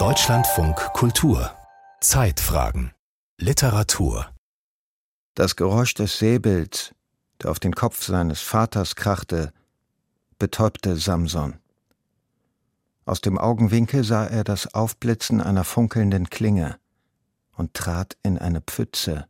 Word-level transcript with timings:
Deutschlandfunk 0.00 0.74
Kultur 0.94 1.52
Zeitfragen 2.00 2.90
Literatur 3.38 4.26
Das 5.36 5.54
Geräusch 5.54 5.94
des 5.94 6.18
Säbels, 6.18 6.92
der 7.40 7.52
auf 7.52 7.60
den 7.60 7.72
Kopf 7.72 8.02
seines 8.02 8.40
Vaters 8.40 8.96
krachte, 8.96 9.52
betäubte 10.40 10.96
Samson. 10.96 11.60
Aus 13.04 13.20
dem 13.20 13.38
Augenwinkel 13.38 14.02
sah 14.02 14.26
er 14.26 14.42
das 14.42 14.74
Aufblitzen 14.74 15.40
einer 15.40 15.62
funkelnden 15.62 16.28
Klinge 16.30 16.80
und 17.56 17.74
trat 17.74 18.16
in 18.24 18.40
eine 18.40 18.60
Pfütze. 18.60 19.28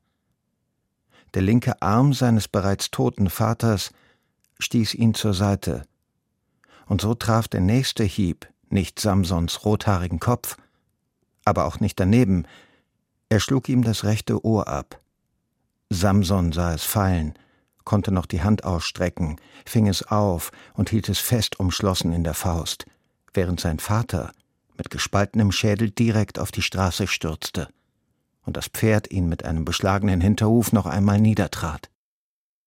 Der 1.35 1.43
linke 1.43 1.83
Arm 1.83 2.15
seines 2.15 2.49
bereits 2.49 2.91
toten 2.91 3.29
Vaters 3.29 3.91
stieß 4.59 4.95
ihn 4.95 5.13
zur 5.13 5.35
Seite. 5.35 5.83
Und 6.87 7.03
so 7.03 7.15
traf 7.15 7.47
der 7.47 7.61
nächste 7.61 8.05
Hieb 8.05 8.54
nicht 8.75 9.01
Samsons 9.01 9.65
rothaarigen 9.65 10.21
Kopf, 10.21 10.57
aber 11.45 11.65
auch 11.65 11.81
nicht 11.81 11.99
daneben, 11.99 12.47
er 13.29 13.41
schlug 13.41 13.69
ihm 13.69 13.83
das 13.83 14.05
rechte 14.05 14.45
Ohr 14.45 14.69
ab. 14.69 15.01
Samson 15.91 16.53
sah 16.53 16.75
es 16.75 16.85
fallen, 16.85 17.35
konnte 17.85 18.13
noch 18.13 18.27
die 18.27 18.43
Hand 18.43 18.65
ausstrecken, 18.65 19.41
fing 19.65 19.89
es 19.89 20.03
auf 20.03 20.51
und 20.75 20.91
hielt 20.91 21.09
es 21.09 21.19
fest 21.19 21.59
umschlossen 21.59 22.13
in 22.13 22.25
der 22.25 22.35
Faust, 22.35 22.87
während 23.33 23.61
sein 23.61 23.79
Vater 23.79 24.33
mit 24.77 24.91
gespaltenem 24.91 25.53
Schädel 25.53 25.91
direkt 25.91 26.39
auf 26.39 26.51
die 26.51 26.63
Straße 26.63 27.07
stürzte 27.07 27.69
und 28.45 28.57
das 28.57 28.67
Pferd 28.67 29.11
ihn 29.11 29.29
mit 29.29 29.45
einem 29.45 29.65
beschlagenen 29.65 30.21
Hinterhuf 30.21 30.73
noch 30.73 30.87
einmal 30.87 31.21
niedertrat. 31.21 31.91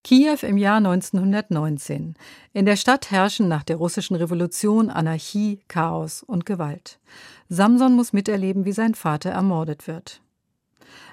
Kiew 0.08 0.38
im 0.44 0.56
Jahr 0.56 0.78
1919. 0.78 2.16
In 2.54 2.66
der 2.66 2.78
Stadt 2.78 3.12
herrschen 3.12 3.50
nach 3.50 3.64
der 3.64 3.76
russischen 3.76 4.16
Revolution 4.16 4.90
Anarchie, 4.90 5.60
Chaos 5.68 6.24
und 6.24 6.46
Gewalt. 6.46 6.98
Samson 7.50 7.94
muss 7.94 8.14
miterleben, 8.14 8.64
wie 8.64 8.72
sein 8.72 8.96
Vater 8.96 9.32
ermordet 9.32 9.86
wird. 9.86 10.22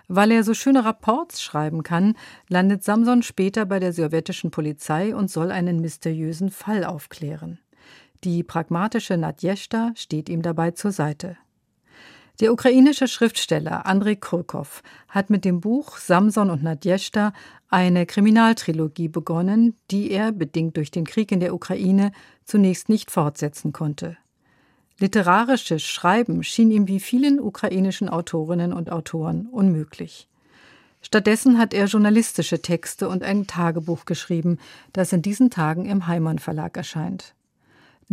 Weil 0.06 0.31
er 0.31 0.45
so 0.45 0.55
schöne 0.55 0.84
Rapports 0.84 1.42
schreiben 1.42 1.83
kann, 1.83 2.15
landet 2.48 2.84
Samson 2.84 3.25
später 3.25 3.67
bei 3.67 3.81
der 3.81 3.92
sowjetischen 3.92 4.53
Polizei 4.53 5.12
und 5.12 5.28
soll 5.28 5.50
einen 5.50 5.81
mysteriösen 5.81 6.53
Fall 6.53 6.84
aufklären. 6.84 7.59
Die 8.22 8.45
pragmatische 8.45 9.17
Nadjeshta 9.17 9.91
steht 9.97 10.28
ihm 10.28 10.42
dabei 10.42 10.70
zur 10.70 10.92
Seite. 10.92 11.37
Der 12.41 12.53
ukrainische 12.53 13.06
Schriftsteller 13.06 13.87
Andrei 13.87 14.17
Kurkov 14.17 14.83
hat 15.09 15.31
mit 15.31 15.45
dem 15.45 15.61
Buch 15.61 15.98
Samson 15.98 16.50
und 16.50 16.65
Nadjeshta 16.65 17.33
eine 17.75 18.06
Kriminaltrilogie 18.06 19.08
begonnen, 19.08 19.75
die 19.91 20.12
er, 20.12 20.30
bedingt 20.30 20.77
durch 20.77 20.92
den 20.92 21.05
Krieg 21.05 21.33
in 21.33 21.41
der 21.41 21.53
Ukraine, 21.53 22.12
zunächst 22.44 22.89
nicht 22.89 23.11
fortsetzen 23.11 23.72
konnte. 23.72 24.16
Literarisches 25.00 25.83
Schreiben 25.83 26.44
schien 26.44 26.70
ihm 26.70 26.86
wie 26.86 27.00
vielen 27.00 27.41
ukrainischen 27.41 28.08
Autorinnen 28.08 28.72
und 28.72 28.92
Autoren 28.92 29.48
unmöglich. 29.50 30.28
Stattdessen 31.03 31.58
hat 31.58 31.75
er 31.75 31.86
journalistische 31.86 32.62
Texte 32.62 33.08
und 33.08 33.25
ein 33.25 33.48
Tagebuch 33.48 34.05
geschrieben, 34.05 34.59
das 34.92 35.12
in 35.12 35.22
diesen 35.22 35.50
Tagen 35.50 35.84
im 35.84 36.06
Heimann 36.06 36.38
Verlag 36.38 36.77
erscheint. 36.77 37.34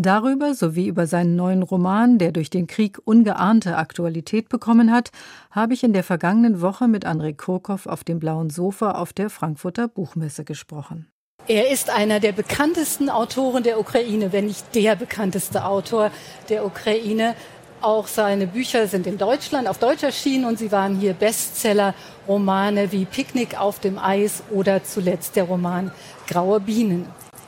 Darüber 0.03 0.55
sowie 0.55 0.87
über 0.87 1.05
seinen 1.05 1.35
neuen 1.35 1.61
Roman, 1.61 2.17
der 2.17 2.31
durch 2.31 2.49
den 2.49 2.65
Krieg 2.65 2.97
ungeahnte 3.05 3.77
Aktualität 3.77 4.49
bekommen 4.49 4.91
hat, 4.91 5.11
habe 5.51 5.75
ich 5.75 5.83
in 5.83 5.93
der 5.93 6.03
vergangenen 6.03 6.59
Woche 6.59 6.87
mit 6.87 7.05
André 7.05 7.37
Kurkow 7.37 7.85
auf 7.85 8.03
dem 8.03 8.17
blauen 8.17 8.49
Sofa 8.49 8.93
auf 8.93 9.13
der 9.13 9.29
Frankfurter 9.29 9.87
Buchmesse 9.87 10.43
gesprochen. 10.43 11.07
Er 11.47 11.69
ist 11.69 11.91
einer 11.91 12.19
der 12.19 12.31
bekanntesten 12.31 13.11
Autoren 13.11 13.61
der 13.61 13.79
Ukraine, 13.79 14.33
wenn 14.33 14.47
nicht 14.47 14.73
der 14.73 14.95
bekannteste 14.95 15.65
Autor 15.65 16.09
der 16.49 16.65
Ukraine. 16.65 17.35
Auch 17.81 18.07
seine 18.07 18.47
Bücher 18.47 18.87
sind 18.87 19.05
in 19.05 19.19
Deutschland 19.19 19.67
auf 19.67 19.77
Deutsch 19.77 20.01
erschienen 20.01 20.45
und 20.45 20.57
sie 20.57 20.71
waren 20.71 20.99
hier 20.99 21.13
Bestseller. 21.13 21.93
Romane 22.27 22.91
wie 22.91 23.05
Picknick 23.05 23.59
auf 23.59 23.79
dem 23.79 23.99
Eis 23.99 24.41
oder 24.49 24.83
zuletzt 24.83 25.35
der 25.35 25.43
Roman 25.43 25.91
Graue 26.27 26.59
Bienen. 26.59 27.05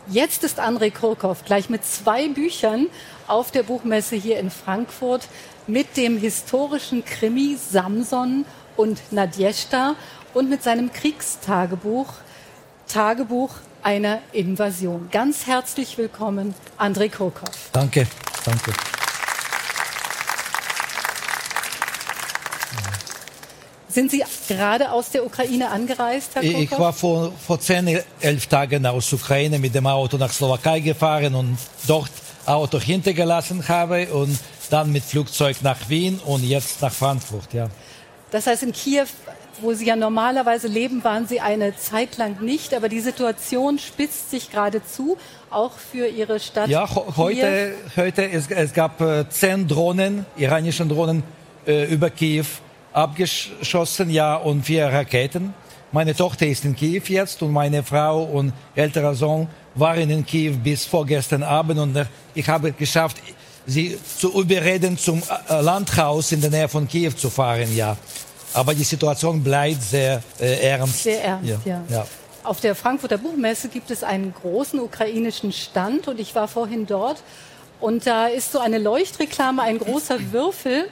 Jetzt 0.08 0.44
ist 0.44 0.60
André 0.60 0.92
Kurkow 0.92 1.46
gleich 1.46 1.70
mit 1.70 1.86
zwei 1.86 2.28
Büchern 2.28 2.88
auf 3.28 3.52
der 3.52 3.64
Buchmesse 3.64 4.16
hier 4.18 4.38
in 4.38 4.52
Frankfurt 4.52 5.28
mit 5.66 5.96
dem 5.96 6.18
historischen 6.18 7.06
Krimi 7.06 7.58
Samson 7.58 8.44
und 8.76 9.00
Nadjeshta 9.12 9.96
und 10.34 10.50
mit 10.50 10.62
seinem 10.62 10.92
Kriegstagebuch 10.92 12.14
Tagebuch 12.88 13.52
einer 13.82 14.20
Invasion. 14.34 15.08
Ganz 15.10 15.48
herzlich 15.48 15.98
willkommen, 15.98 16.54
André 16.78 17.10
Kurkow. 17.10 17.50
Danke, 17.72 18.06
danke. 18.44 18.74
Sind 23.94 24.10
Sie 24.10 24.24
gerade 24.48 24.92
aus 24.92 25.12
der 25.12 25.24
Ukraine 25.24 25.70
angereist, 25.70 26.34
Herr 26.34 26.42
Kurkow? 26.42 26.62
Ich 26.64 26.72
war 26.72 26.94
vor, 26.94 27.32
vor 27.46 27.60
zehn, 27.60 28.00
elf 28.22 28.48
Tagen 28.48 28.84
aus 28.88 29.14
Ukraine 29.14 29.60
mit 29.60 29.76
dem 29.76 29.86
Auto 29.86 30.18
nach 30.18 30.34
Slowakei 30.34 30.80
gefahren 30.80 31.36
und 31.36 31.58
dort 31.86 32.10
Auto 32.48 32.80
hintergelassen 32.80 33.68
habe 33.68 34.08
und 34.08 34.36
dann 34.72 34.92
mit 34.92 35.04
Flugzeug 35.04 35.58
nach 35.62 35.78
Wien 35.90 36.20
und 36.26 36.44
jetzt 36.44 36.82
nach 36.82 36.92
Frankfurt, 36.92 37.54
ja. 37.54 37.70
Das 38.32 38.48
heißt, 38.48 38.64
in 38.64 38.72
Kiew, 38.72 39.06
wo 39.62 39.74
Sie 39.74 39.86
ja 39.86 39.96
normalerweise 39.96 40.68
leben, 40.68 41.04
waren 41.04 41.28
Sie 41.28 41.40
eine 41.40 41.78
Zeit 41.78 42.18
lang 42.18 42.42
nicht, 42.42 42.74
aber 42.74 42.90
die 42.90 43.00
Situation 43.00 43.78
spitzt 43.78 44.32
sich 44.32 44.50
gerade 44.50 44.84
zu, 44.84 45.18
auch 45.52 45.74
für 45.74 46.08
Ihre 46.08 46.40
Stadt. 46.40 46.68
Ja, 46.68 46.90
heute, 47.16 47.76
heute 47.96 48.28
es, 48.32 48.50
es 48.50 48.74
gab 48.74 49.00
äh, 49.02 49.30
zehn 49.30 49.68
Drohnen, 49.68 50.26
iranische 50.36 50.84
Drohnen 50.84 51.22
äh, 51.68 51.86
über 51.94 52.10
Kiew 52.10 52.48
abgeschossen, 52.94 54.10
ja, 54.10 54.36
und 54.36 54.66
vier 54.66 54.88
Raketen. 54.88 55.54
Meine 55.92 56.16
Tochter 56.16 56.48
ist 56.48 56.66
in 56.66 56.76
Kiew 56.76 57.04
jetzt 57.08 57.42
und 57.44 57.52
meine 57.52 57.84
Frau 57.84 58.24
und 58.24 58.54
älterer 58.76 59.14
Sohn 59.14 59.48
waren 59.76 60.10
in 60.10 60.26
Kiew 60.26 60.56
bis 60.64 60.86
vorgestern 60.86 61.44
Abend 61.44 61.80
und 61.80 61.96
äh, 61.96 62.06
ich 62.34 62.48
habe 62.48 62.72
geschafft, 62.72 63.18
sie 63.66 63.98
zu 64.18 64.32
überreden, 64.40 64.98
zum 64.98 65.22
äh, 65.50 65.62
Landhaus 65.62 66.32
in 66.32 66.42
der 66.42 66.50
Nähe 66.50 66.68
von 66.68 66.88
Kiew 66.88 67.12
zu 67.12 67.30
fahren, 67.30 67.76
ja. 67.76 67.96
Aber 68.54 68.74
die 68.74 68.84
Situation 68.84 69.44
bleibt 69.44 69.82
sehr 69.82 70.22
äh, 70.40 70.68
ernst. 70.68 71.04
Sehr 71.04 71.24
ernst, 71.24 71.48
ja. 71.48 71.60
ja. 71.66 71.84
ja. 71.90 72.08
Auf 72.44 72.60
der 72.60 72.76
Frankfurter 72.76 73.18
Buchmesse 73.18 73.70
gibt 73.70 73.90
es 73.90 74.04
einen 74.04 74.34
großen 74.34 74.80
ukrainischen 74.80 75.52
Stand 75.52 76.08
und 76.08 76.20
ich 76.20 76.36
war 76.36 76.48
vorhin 76.48 76.86
dort 76.86 77.24
und 77.80 78.06
da 78.06 78.28
ist 78.28 78.52
so 78.52 78.60
eine 78.60 78.80
Leuchtreklame, 78.80 79.62
ein 79.62 79.78
großer 79.78 80.32
Würfel 80.32 80.88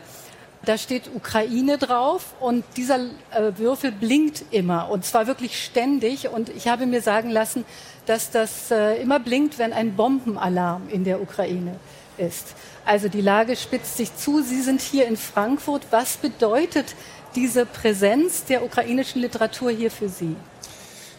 da 0.66 0.77
steht 0.77 1.09
Ukraine 1.16 1.77
drauf 1.77 2.33
und 2.39 2.63
dieser 2.77 2.99
äh, 3.31 3.51
Würfel 3.57 3.91
blinkt 3.91 4.44
immer 4.51 4.89
und 4.89 5.05
zwar 5.05 5.25
wirklich 5.25 5.63
ständig. 5.63 6.29
Und 6.29 6.49
ich 6.49 6.67
habe 6.67 6.85
mir 6.85 7.01
sagen 7.01 7.31
lassen, 7.31 7.66
dass 8.05 8.29
das 8.29 8.69
äh, 8.69 9.01
immer 9.01 9.19
blinkt, 9.19 9.57
wenn 9.57 9.73
ein 9.73 9.95
Bombenalarm 9.95 10.83
in 10.89 11.03
der 11.03 11.22
Ukraine 11.22 11.79
ist. 12.17 12.55
Also 12.85 13.09
die 13.09 13.22
Lage 13.22 13.55
spitzt 13.55 13.97
sich 13.97 14.16
zu. 14.16 14.44
Sie 14.44 14.61
sind 14.61 14.81
hier 14.81 15.07
in 15.07 15.17
Frankfurt. 15.17 15.88
Was 15.89 16.17
bedeutet 16.17 16.95
diese 17.35 17.66
Präsenz 17.66 18.45
der 18.45 18.63
ukrainischen 18.63 19.22
Literatur 19.22 19.72
hier 19.72 19.89
für 19.89 20.09
Sie? 20.09 20.35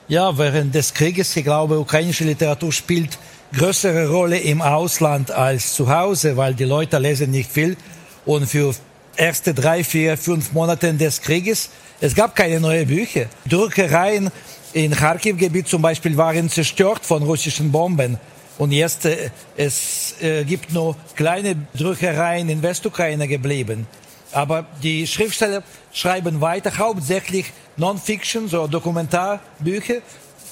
Ja, 0.06 0.36
während 0.36 0.74
des 0.74 0.94
Krieges, 0.94 1.34
ich 1.36 1.44
glaube, 1.44 1.78
ukrainische 1.78 2.24
Literatur 2.24 2.72
spielt 2.72 3.18
größere 3.56 4.08
Rolle 4.08 4.38
im 4.38 4.62
Ausland 4.62 5.30
als 5.30 5.74
zu 5.74 5.88
Hause, 5.88 6.36
weil 6.36 6.54
die 6.54 6.64
Leute 6.64 6.98
lesen 6.98 7.30
nicht 7.30 7.50
viel 7.50 7.76
und 8.24 8.46
für 8.46 8.74
erste 9.16 9.54
drei, 9.54 9.84
vier, 9.84 10.16
fünf 10.16 10.52
Monate 10.52 10.92
des 10.94 11.20
Krieges. 11.20 11.70
Es 12.00 12.14
gab 12.14 12.34
keine 12.34 12.60
neuen 12.60 12.86
Bücher. 12.86 13.26
Druckereien 13.48 14.30
in 14.72 14.92
Kharkiv-Gebiet 14.92 15.68
zum 15.68 15.82
Beispiel 15.82 16.16
waren 16.16 16.48
zerstört 16.48 17.04
von 17.04 17.22
russischen 17.22 17.70
Bomben. 17.70 18.18
Und 18.58 18.72
jetzt 18.72 19.06
äh, 19.06 19.30
es 19.56 20.14
äh, 20.20 20.44
gibt 20.44 20.72
nur 20.72 20.96
kleine 21.16 21.56
Druckereien 21.74 22.48
in 22.48 22.62
Westukraine 22.62 23.28
geblieben. 23.28 23.86
Aber 24.32 24.66
die 24.82 25.06
Schriftsteller 25.06 25.62
schreiben 25.92 26.40
weiter, 26.40 26.76
hauptsächlich 26.78 27.52
Non-Fiction, 27.76 28.48
so 28.48 28.66
Dokumentarbücher, 28.66 29.96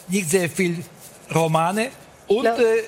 nicht 0.09 0.31
sehr 0.31 0.51
viel 0.51 0.85
Romane 1.35 1.89
und 2.27 2.47
äh, 2.47 2.83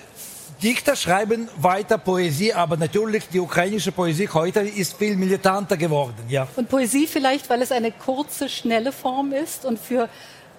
Dichter 0.62 0.96
schreiben 0.96 1.48
weiter 1.56 1.98
Poesie, 1.98 2.52
aber 2.52 2.76
natürlich 2.76 3.28
die 3.28 3.40
ukrainische 3.40 3.92
Poesie 3.92 4.28
heute 4.32 4.60
ist 4.60 4.96
viel 4.96 5.16
militanter 5.16 5.76
geworden, 5.76 6.14
ja. 6.28 6.48
Und 6.56 6.68
Poesie 6.68 7.06
vielleicht, 7.06 7.48
weil 7.48 7.62
es 7.62 7.72
eine 7.72 7.92
kurze, 7.92 8.48
schnelle 8.48 8.92
Form 8.92 9.32
ist 9.32 9.64
und 9.64 9.78
für 9.78 10.08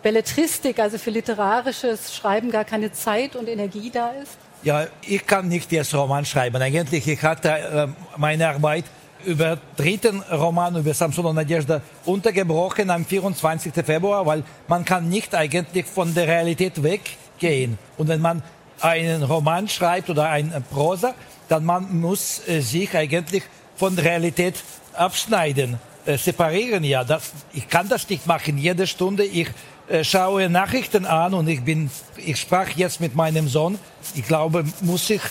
Belletristik, 0.02 0.80
also 0.80 0.98
für 0.98 1.10
literarisches 1.10 2.14
Schreiben 2.14 2.52
gar 2.52 2.66
keine 2.66 2.92
Zeit 2.92 3.36
und 3.36 3.48
Energie 3.48 3.90
da 3.90 4.10
ist? 4.10 4.38
Ja, 4.64 4.88
ich 5.02 5.26
kann 5.26 5.48
nicht 5.48 5.72
jetzt 5.72 5.94
Roman 5.94 6.26
schreiben. 6.26 6.62
Eigentlich, 6.62 7.08
ich 7.08 7.22
hatte 7.24 7.50
äh, 7.50 7.88
meine 8.18 8.50
Arbeit 8.50 8.86
über 9.26 9.58
dritten 9.78 10.22
Roman 10.22 10.76
über 10.76 10.94
Samson 10.94 11.26
und 11.26 11.36
Nadежda 11.36 11.82
untergebrochen 12.06 12.90
am 12.90 13.06
24. 13.06 13.74
Februar, 13.74 14.26
weil 14.26 14.44
man 14.68 14.84
kann 14.84 15.08
nicht 15.08 15.34
eigentlich 15.34 15.86
von 15.86 16.14
der 16.14 16.28
Realität 16.28 16.84
weggehen. 16.84 17.78
Und 17.98 18.10
wenn 18.10 18.22
man 18.22 18.44
einen 18.84 19.24
Roman 19.24 19.68
schreibt 19.68 20.10
oder 20.10 20.30
ein 20.30 20.64
Prosa, 20.72 21.14
dann 21.48 21.66
man 21.66 22.00
muss 22.00 22.42
äh, 22.48 22.62
sich 22.62 22.96
eigentlich 22.96 23.44
von 23.76 23.98
Realität 23.98 24.56
abschneiden, 24.94 25.80
äh, 26.06 26.18
separieren. 26.18 26.84
Ja, 26.84 27.04
das, 27.04 27.32
ich 27.54 27.68
kann 27.70 27.88
das 27.90 28.10
nicht 28.10 28.28
machen. 28.28 28.58
Jede 28.58 28.86
Stunde 28.86 29.24
ich 29.24 29.48
äh, 29.88 30.04
schaue 30.04 30.50
Nachrichten 30.50 31.06
an 31.06 31.34
und 31.34 31.48
ich 31.48 31.62
bin, 31.64 31.90
ich 32.18 32.40
sprach 32.40 32.70
jetzt 32.70 33.00
mit 33.00 33.16
meinem 33.16 33.48
Sohn. 33.48 33.80
Ich 34.16 34.28
glaube, 34.28 34.66
muss 34.82 35.10
ich 35.10 35.22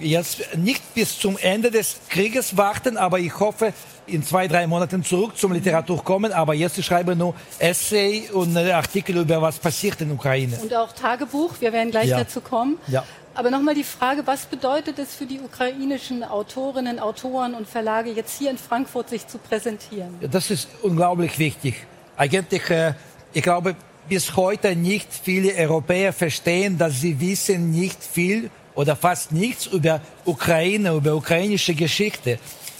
jetzt 0.00 0.56
nicht 0.56 0.94
bis 0.94 1.18
zum 1.18 1.38
Ende 1.38 1.70
des 1.70 1.96
Krieges 2.08 2.56
warten, 2.56 2.96
aber 2.96 3.18
ich 3.18 3.38
hoffe, 3.38 3.72
in 4.06 4.22
zwei, 4.22 4.48
drei 4.48 4.66
Monaten 4.66 5.04
zurück 5.04 5.36
zum 5.36 5.52
Literatur 5.52 6.02
kommen. 6.02 6.32
Aber 6.32 6.54
jetzt 6.54 6.82
schreibe 6.84 7.12
ich 7.12 7.18
nur 7.18 7.34
Essay 7.58 8.28
und 8.32 8.56
Artikel 8.56 9.16
über 9.18 9.40
was 9.40 9.58
passiert 9.58 10.00
in 10.00 10.08
der 10.08 10.16
Ukraine. 10.16 10.58
Und 10.60 10.74
auch 10.74 10.92
Tagebuch, 10.92 11.54
wir 11.60 11.72
werden 11.72 11.90
gleich 11.90 12.08
ja. 12.08 12.18
dazu 12.18 12.40
kommen. 12.40 12.78
Ja. 12.88 13.04
Aber 13.34 13.50
nochmal 13.50 13.74
die 13.74 13.84
Frage, 13.84 14.26
was 14.26 14.46
bedeutet 14.46 14.98
es 14.98 15.14
für 15.14 15.24
die 15.24 15.38
ukrainischen 15.38 16.24
Autorinnen, 16.24 16.98
Autoren 16.98 17.54
und 17.54 17.68
Verlage, 17.68 18.10
jetzt 18.10 18.36
hier 18.38 18.50
in 18.50 18.58
Frankfurt 18.58 19.08
sich 19.08 19.26
zu 19.26 19.38
präsentieren? 19.38 20.14
Das 20.30 20.50
ist 20.50 20.68
unglaublich 20.82 21.38
wichtig. 21.38 21.86
Eigentlich, 22.16 22.68
äh, 22.70 22.94
ich 23.32 23.42
glaube, 23.42 23.76
bis 24.08 24.34
heute 24.34 24.74
nicht 24.74 25.08
viele 25.12 25.54
Europäer 25.54 26.12
verstehen, 26.12 26.76
dass 26.76 27.00
sie 27.00 27.20
wissen 27.20 27.70
nicht 27.70 28.02
viel 28.02 28.50
oder 28.80 28.96
fast 28.96 29.30
nichts 29.30 29.66
über 29.66 30.00
Ukraine, 30.24 30.94
über 30.94 31.14
ukrainische 31.14 31.74
Geschichte. 31.74 32.38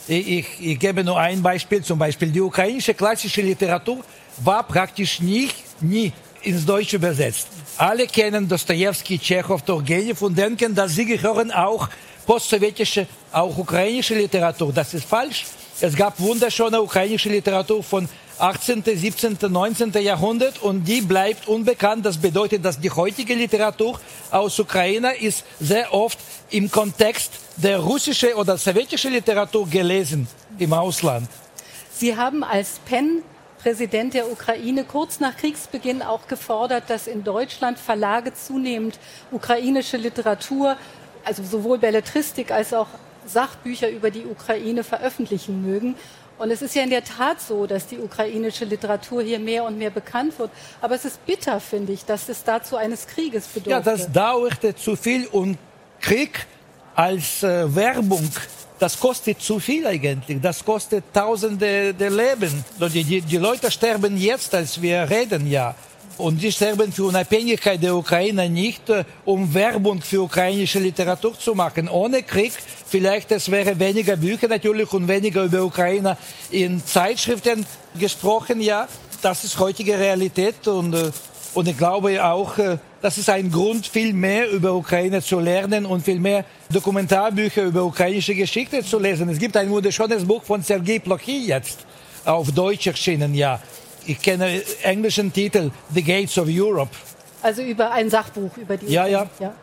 Ich, 0.09 0.47
ich, 0.59 0.79
gebe 0.79 1.05
nur 1.05 1.19
ein 1.19 1.43
Beispiel, 1.43 1.83
zum 1.83 1.99
Beispiel 1.99 2.31
die 2.31 2.41
ukrainische 2.41 2.95
klassische 2.95 3.43
Literatur 3.43 3.99
war 4.39 4.63
praktisch 4.63 5.21
nicht, 5.21 5.57
nie 5.83 6.11
ins 6.43 6.65
Deutsche 6.65 6.97
übersetzt. 6.97 7.49
Alle 7.77 8.07
kennen 8.07 8.49
Dostoevsky, 8.49 9.19
Tschechow, 9.19 9.61
Turgenev 9.61 10.23
und 10.23 10.37
denken, 10.39 10.75
dass 10.75 10.95
sie 10.95 11.05
gehören 11.05 11.53
auch 11.53 11.87
postsowjetische, 12.25 13.07
auch 13.31 13.59
ukrainische 13.59 14.15
Literatur. 14.15 14.73
Das 14.73 14.95
ist 14.95 15.05
falsch. 15.05 15.45
Es 15.83 15.95
gab 15.95 16.19
wunderschöne 16.19 16.81
ukrainische 16.81 17.29
Literatur 17.29 17.83
von 17.83 18.09
18., 18.41 18.83
17., 18.85 19.39
19. 19.49 19.93
Jahrhundert 20.03 20.63
und 20.63 20.85
die 20.85 21.01
bleibt 21.01 21.47
unbekannt. 21.47 22.07
Das 22.07 22.17
bedeutet, 22.17 22.65
dass 22.65 22.81
die 22.81 22.91
heutige 22.91 23.35
Literatur 23.35 24.01
aus 24.31 24.59
Ukraine 24.59 25.15
ist 25.21 25.45
sehr 25.59 25.93
oft 25.93 26.19
im 26.51 26.71
Kontext 26.71 27.33
der 27.57 27.79
russischen 27.79 28.33
oder 28.35 28.57
sowjetischen 28.57 29.13
Literatur 29.13 29.69
gelesen 29.69 30.27
im 30.59 30.73
Ausland. 30.73 31.29
Sie 31.93 32.17
haben 32.17 32.43
als 32.43 32.81
Pen 32.87 33.23
Präsident 33.63 34.15
der 34.15 34.33
Ukraine 34.33 34.85
kurz 34.85 35.21
nach 35.21 35.37
Kriegsbeginn 35.37 36.01
auch 36.01 36.27
gefordert, 36.27 36.85
dass 36.89 37.07
in 37.07 37.23
Deutschland 37.25 37.79
Verlage 37.79 38.33
zunehmend 38.33 38.99
ukrainische 39.31 39.99
Literatur, 39.99 40.79
also 41.25 41.43
sowohl 41.43 41.77
Belletristik 41.77 42.53
als 42.53 42.73
auch 42.73 42.87
Sachbücher 43.27 43.91
über 43.91 44.11
die 44.11 44.25
Ukraine 44.25 44.83
veröffentlichen 44.83 45.61
mögen. 45.63 45.95
Und 46.41 46.51
es 46.51 46.63
ist 46.63 46.75
ja 46.75 46.83
in 46.85 46.89
der 46.89 47.05
Tat 47.05 47.39
so, 47.39 47.67
dass 47.67 47.87
die 47.87 47.99
ukrainische 47.99 48.65
Literatur 48.65 49.21
hier 49.23 49.39
mehr 49.39 49.63
und 49.63 49.77
mehr 49.77 49.91
bekannt 49.91 50.39
wird. 50.39 50.51
Aber 50.81 50.95
es 50.95 51.05
ist 51.05 51.27
bitter, 51.27 51.61
finde 51.61 51.93
ich, 51.93 52.07
dass 52.07 52.31
es 52.31 52.43
dazu 52.43 52.77
eines 52.77 53.07
Krieges 53.07 53.47
bedurfte. 53.47 53.71
Ja, 53.71 53.81
das 53.81 54.11
dauerte 54.11 54.75
zu 54.75 54.97
viel 54.97 55.27
und 55.27 55.59
Krieg 56.01 56.47
als 56.95 57.43
äh, 57.43 57.75
Werbung, 57.75 58.27
das 58.79 58.99
kostet 58.99 59.43
zu 59.43 59.61
viel 59.61 59.87
eigentlich. 59.87 60.41
Das 60.41 60.65
kostet 60.65 61.05
Tausende 61.13 61.93
der 61.93 62.11
Leben. 62.11 62.65
Die, 62.79 63.05
die, 63.05 63.21
die 63.21 63.37
Leute 63.37 63.71
sterben 63.71 64.17
jetzt, 64.17 64.55
als 64.55 64.81
wir 64.81 65.11
reden, 65.11 65.47
ja. 65.47 65.75
Und 66.21 66.43
die 66.43 66.53
sterben 66.53 66.93
für 66.93 67.05
Unabhängigkeit 67.05 67.83
der 67.83 67.97
Ukraine 67.97 68.49
nicht, 68.51 68.89
äh, 68.91 69.05
um 69.25 69.53
Werbung 69.55 70.03
für 70.03 70.23
ukrainische 70.23 70.79
Literatur 70.79 71.39
zu 71.39 71.55
machen. 71.55 71.89
Ohne 71.89 72.23
Krieg 72.23 72.53
vielleicht 72.87 73.33
es 73.33 73.51
wäre 73.51 73.79
weniger 73.79 74.17
Bücher 74.17 74.49
natürlich 74.49 74.93
und 74.93 75.09
weniger 75.09 75.45
über 75.45 75.63
Ukraine 75.63 76.17
in 76.51 76.85
Zeitschriften 76.85 77.65
gesprochen. 77.99 78.61
Ja, 78.61 78.87
das 79.23 79.45
ist 79.45 79.59
heutige 79.59 79.99
Realität 79.99 80.69
und 80.69 80.95
äh, 80.95 81.11
und 81.53 81.67
ich 81.67 81.77
glaube 81.77 82.25
auch, 82.25 82.59
äh, 82.59 82.79
das 83.03 83.19
ist 83.19 83.29
ein 83.29 83.51
Grund, 83.51 83.87
viel 83.87 84.13
mehr 84.13 84.49
über 84.51 84.73
Ukraine 84.73 85.21
zu 85.21 85.41
lernen 85.41 85.85
und 85.85 86.05
viel 86.05 86.21
mehr 86.21 86.45
Dokumentarbücher 86.73 87.65
über 87.65 87.83
ukrainische 87.85 88.37
Geschichte 88.37 88.85
zu 88.85 89.01
lesen. 89.01 89.29
Es 89.29 89.39
gibt 89.39 89.57
ein 89.57 89.69
wunderschönes 89.69 90.25
Buch 90.25 90.45
von 90.45 90.63
Sergei 90.63 91.01
Plochy 91.01 91.47
jetzt 91.47 91.81
auf 92.25 92.53
Deutsch 92.53 92.87
erschienen, 92.87 93.35
ja 93.35 93.61
ich 94.07 94.21
kenne 94.21 94.63
englischen 94.83 95.33
Titel 95.33 95.71
The 95.95 96.03
Gates 96.03 96.39
of 96.39 96.49
Europe. 96.49 96.91
Also 97.43 97.63
über 97.63 97.91
ein 97.93 98.11
Sachbuch 98.11 98.57
über 98.57 98.77
die 98.77 98.87
ja, 98.87 99.03
Ukraine. 99.03 99.31
Ja, 99.39 99.47
ja. 99.47 99.55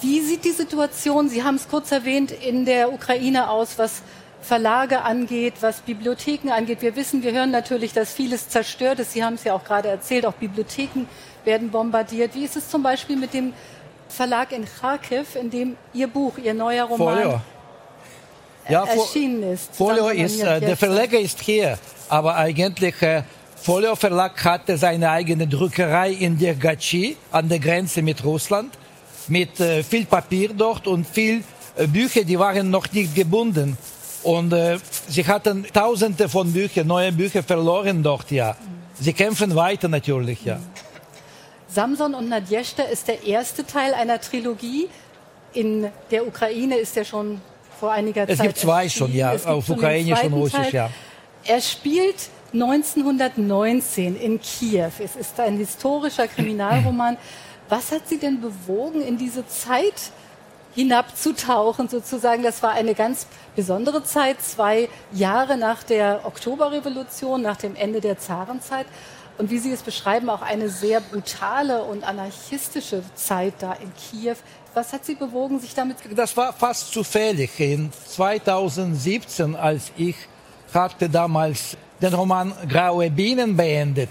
Wie 0.00 0.20
sieht 0.20 0.44
die 0.44 0.52
Situation, 0.52 1.28
Sie 1.28 1.42
haben 1.42 1.56
es 1.56 1.68
kurz 1.68 1.92
erwähnt, 1.92 2.30
in 2.30 2.64
der 2.64 2.92
Ukraine 2.92 3.50
aus, 3.50 3.78
was 3.78 4.02
Verlage 4.40 5.02
angeht, 5.02 5.54
was 5.60 5.80
Bibliotheken 5.80 6.50
angeht? 6.50 6.80
Wir 6.80 6.96
wissen, 6.96 7.22
wir 7.22 7.32
hören 7.32 7.50
natürlich, 7.50 7.92
dass 7.92 8.12
vieles 8.12 8.48
zerstört 8.48 8.98
ist. 9.00 9.12
Sie 9.12 9.22
haben 9.22 9.34
es 9.34 9.44
ja 9.44 9.52
auch 9.52 9.64
gerade 9.64 9.88
erzählt, 9.88 10.24
auch 10.24 10.32
Bibliotheken 10.32 11.06
werden 11.44 11.70
bombardiert. 11.70 12.34
Wie 12.34 12.44
ist 12.44 12.56
es 12.56 12.70
zum 12.70 12.82
Beispiel 12.82 13.16
mit 13.16 13.34
dem 13.34 13.52
Verlag 14.08 14.52
in 14.52 14.64
Kharkiv, 14.64 15.36
in 15.36 15.50
dem 15.50 15.76
Ihr 15.92 16.08
Buch, 16.08 16.38
Ihr 16.38 16.54
neuer 16.54 16.84
Roman 16.84 17.14
Folio. 17.14 17.40
Ja, 18.68 18.84
erschienen 18.84 19.52
ist? 19.52 19.74
Folio 19.74 20.08
ist, 20.08 20.40
äh, 20.40 20.60
der 20.60 20.76
Verleger 20.76 21.18
ist 21.18 21.40
hier, 21.40 21.78
aber 22.10 22.36
eigentlich 22.36 23.00
äh, 23.02 23.22
Folio 23.62 23.94
Verlag 23.94 24.44
hatte 24.44 24.76
seine 24.76 25.10
eigene 25.10 25.46
Druckerei 25.46 26.10
in 26.10 26.38
Dergachi 26.38 27.16
an 27.30 27.48
der 27.48 27.58
Grenze 27.58 28.02
mit 28.02 28.24
Russland 28.24 28.76
mit 29.28 29.60
äh, 29.60 29.82
viel 29.82 30.06
Papier 30.06 30.50
dort 30.52 30.86
und 30.86 31.06
viel 31.06 31.44
äh, 31.76 31.86
Bücher, 31.86 32.24
die 32.24 32.38
waren 32.38 32.70
noch 32.70 32.90
nicht 32.92 33.14
gebunden. 33.14 33.78
Und 34.22 34.52
äh, 34.52 34.78
sie 35.08 35.26
hatten 35.26 35.64
tausende 35.72 36.28
von 36.28 36.52
Büchern, 36.52 36.86
neue 36.86 37.12
Bücher 37.12 37.42
verloren 37.42 38.02
dort, 38.02 38.30
ja. 38.30 38.56
Sie 38.98 39.12
kämpfen 39.12 39.54
weiter 39.54 39.88
natürlich, 39.88 40.44
ja. 40.44 40.58
Samson 41.68 42.14
und 42.14 42.28
Nadjeshta 42.28 42.82
ist 42.82 43.08
der 43.08 43.24
erste 43.24 43.64
Teil 43.64 43.94
einer 43.94 44.20
Trilogie. 44.20 44.88
In 45.52 45.88
der 46.10 46.26
Ukraine 46.26 46.76
ist 46.76 46.96
er 46.96 47.04
schon 47.04 47.40
vor 47.78 47.92
einiger 47.92 48.28
es 48.28 48.36
Zeit. 48.38 48.38
Es 48.38 48.42
gibt 48.42 48.58
zwei 48.58 48.88
schon, 48.88 49.14
ja, 49.14 49.34
auf 49.44 49.68
Ukrainisch 49.68 50.22
und 50.24 50.32
Russisch, 50.32 50.70
Teil. 50.70 50.72
ja. 50.72 50.90
Er 51.44 51.60
spielt 51.60 52.28
1919 52.52 54.20
in 54.20 54.40
Kiew. 54.40 54.90
Es 54.98 55.16
ist 55.16 55.38
ein 55.40 55.56
historischer 55.56 56.28
Kriminalroman. 56.28 57.16
Was 57.68 57.92
hat 57.92 58.08
Sie 58.08 58.18
denn 58.18 58.40
bewogen, 58.40 59.00
in 59.00 59.16
diese 59.16 59.46
Zeit 59.46 60.10
hinabzutauchen, 60.74 61.88
sozusagen? 61.88 62.42
Das 62.42 62.62
war 62.62 62.72
eine 62.72 62.94
ganz 62.94 63.26
besondere 63.56 64.02
Zeit, 64.02 64.42
zwei 64.42 64.88
Jahre 65.12 65.56
nach 65.56 65.82
der 65.82 66.22
Oktoberrevolution, 66.24 67.40
nach 67.40 67.56
dem 67.56 67.74
Ende 67.76 68.00
der 68.00 68.18
Zarenzeit. 68.18 68.86
Und 69.38 69.50
wie 69.50 69.58
Sie 69.58 69.72
es 69.72 69.82
beschreiben, 69.82 70.28
auch 70.28 70.42
eine 70.42 70.68
sehr 70.68 71.00
brutale 71.00 71.84
und 71.84 72.04
anarchistische 72.04 73.02
Zeit 73.14 73.54
da 73.60 73.72
in 73.74 73.90
Kiew. 73.94 74.36
Was 74.74 74.92
hat 74.92 75.06
Sie 75.06 75.14
bewogen, 75.14 75.58
sich 75.58 75.74
damit? 75.74 75.96
Das 76.14 76.36
war 76.36 76.52
fast 76.52 76.92
zufällig. 76.92 77.58
In 77.58 77.90
2017, 78.08 79.56
als 79.56 79.92
ich 79.96 80.16
hatte 80.74 81.08
damals 81.08 81.76
den 82.00 82.14
Roman 82.14 82.52
Graue 82.68 83.10
Bienen 83.10 83.56
beendet. 83.56 84.08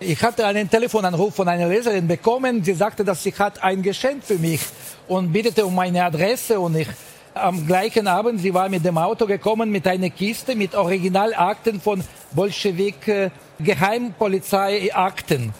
Ich 0.00 0.22
hatte 0.22 0.44
einen 0.46 0.68
Telefonanruf 0.68 1.34
von 1.34 1.48
einer 1.48 1.68
Leserin 1.68 2.08
bekommen. 2.08 2.62
Sie 2.64 2.74
sagte, 2.74 3.04
dass 3.04 3.22
sie 3.22 3.32
hat 3.32 3.62
ein 3.62 3.82
Geschenk 3.82 4.24
für 4.24 4.38
mich 4.38 4.60
und 5.06 5.32
bittete 5.32 5.64
um 5.64 5.74
meine 5.74 6.04
Adresse 6.04 6.58
und 6.58 6.76
ich 6.76 6.88
am 7.34 7.66
gleichen 7.66 8.06
Abend, 8.06 8.40
sie 8.40 8.52
war 8.52 8.68
mit 8.68 8.84
dem 8.84 8.98
Auto 8.98 9.26
gekommen 9.26 9.70
mit 9.70 9.86
einer 9.86 10.10
Kiste 10.10 10.54
mit 10.54 10.74
Originalakten 10.74 11.80
von 11.80 12.02
Bolschewik 12.32 13.08
äh, 13.08 13.30
Geheimpolizeiakten. 13.58 15.54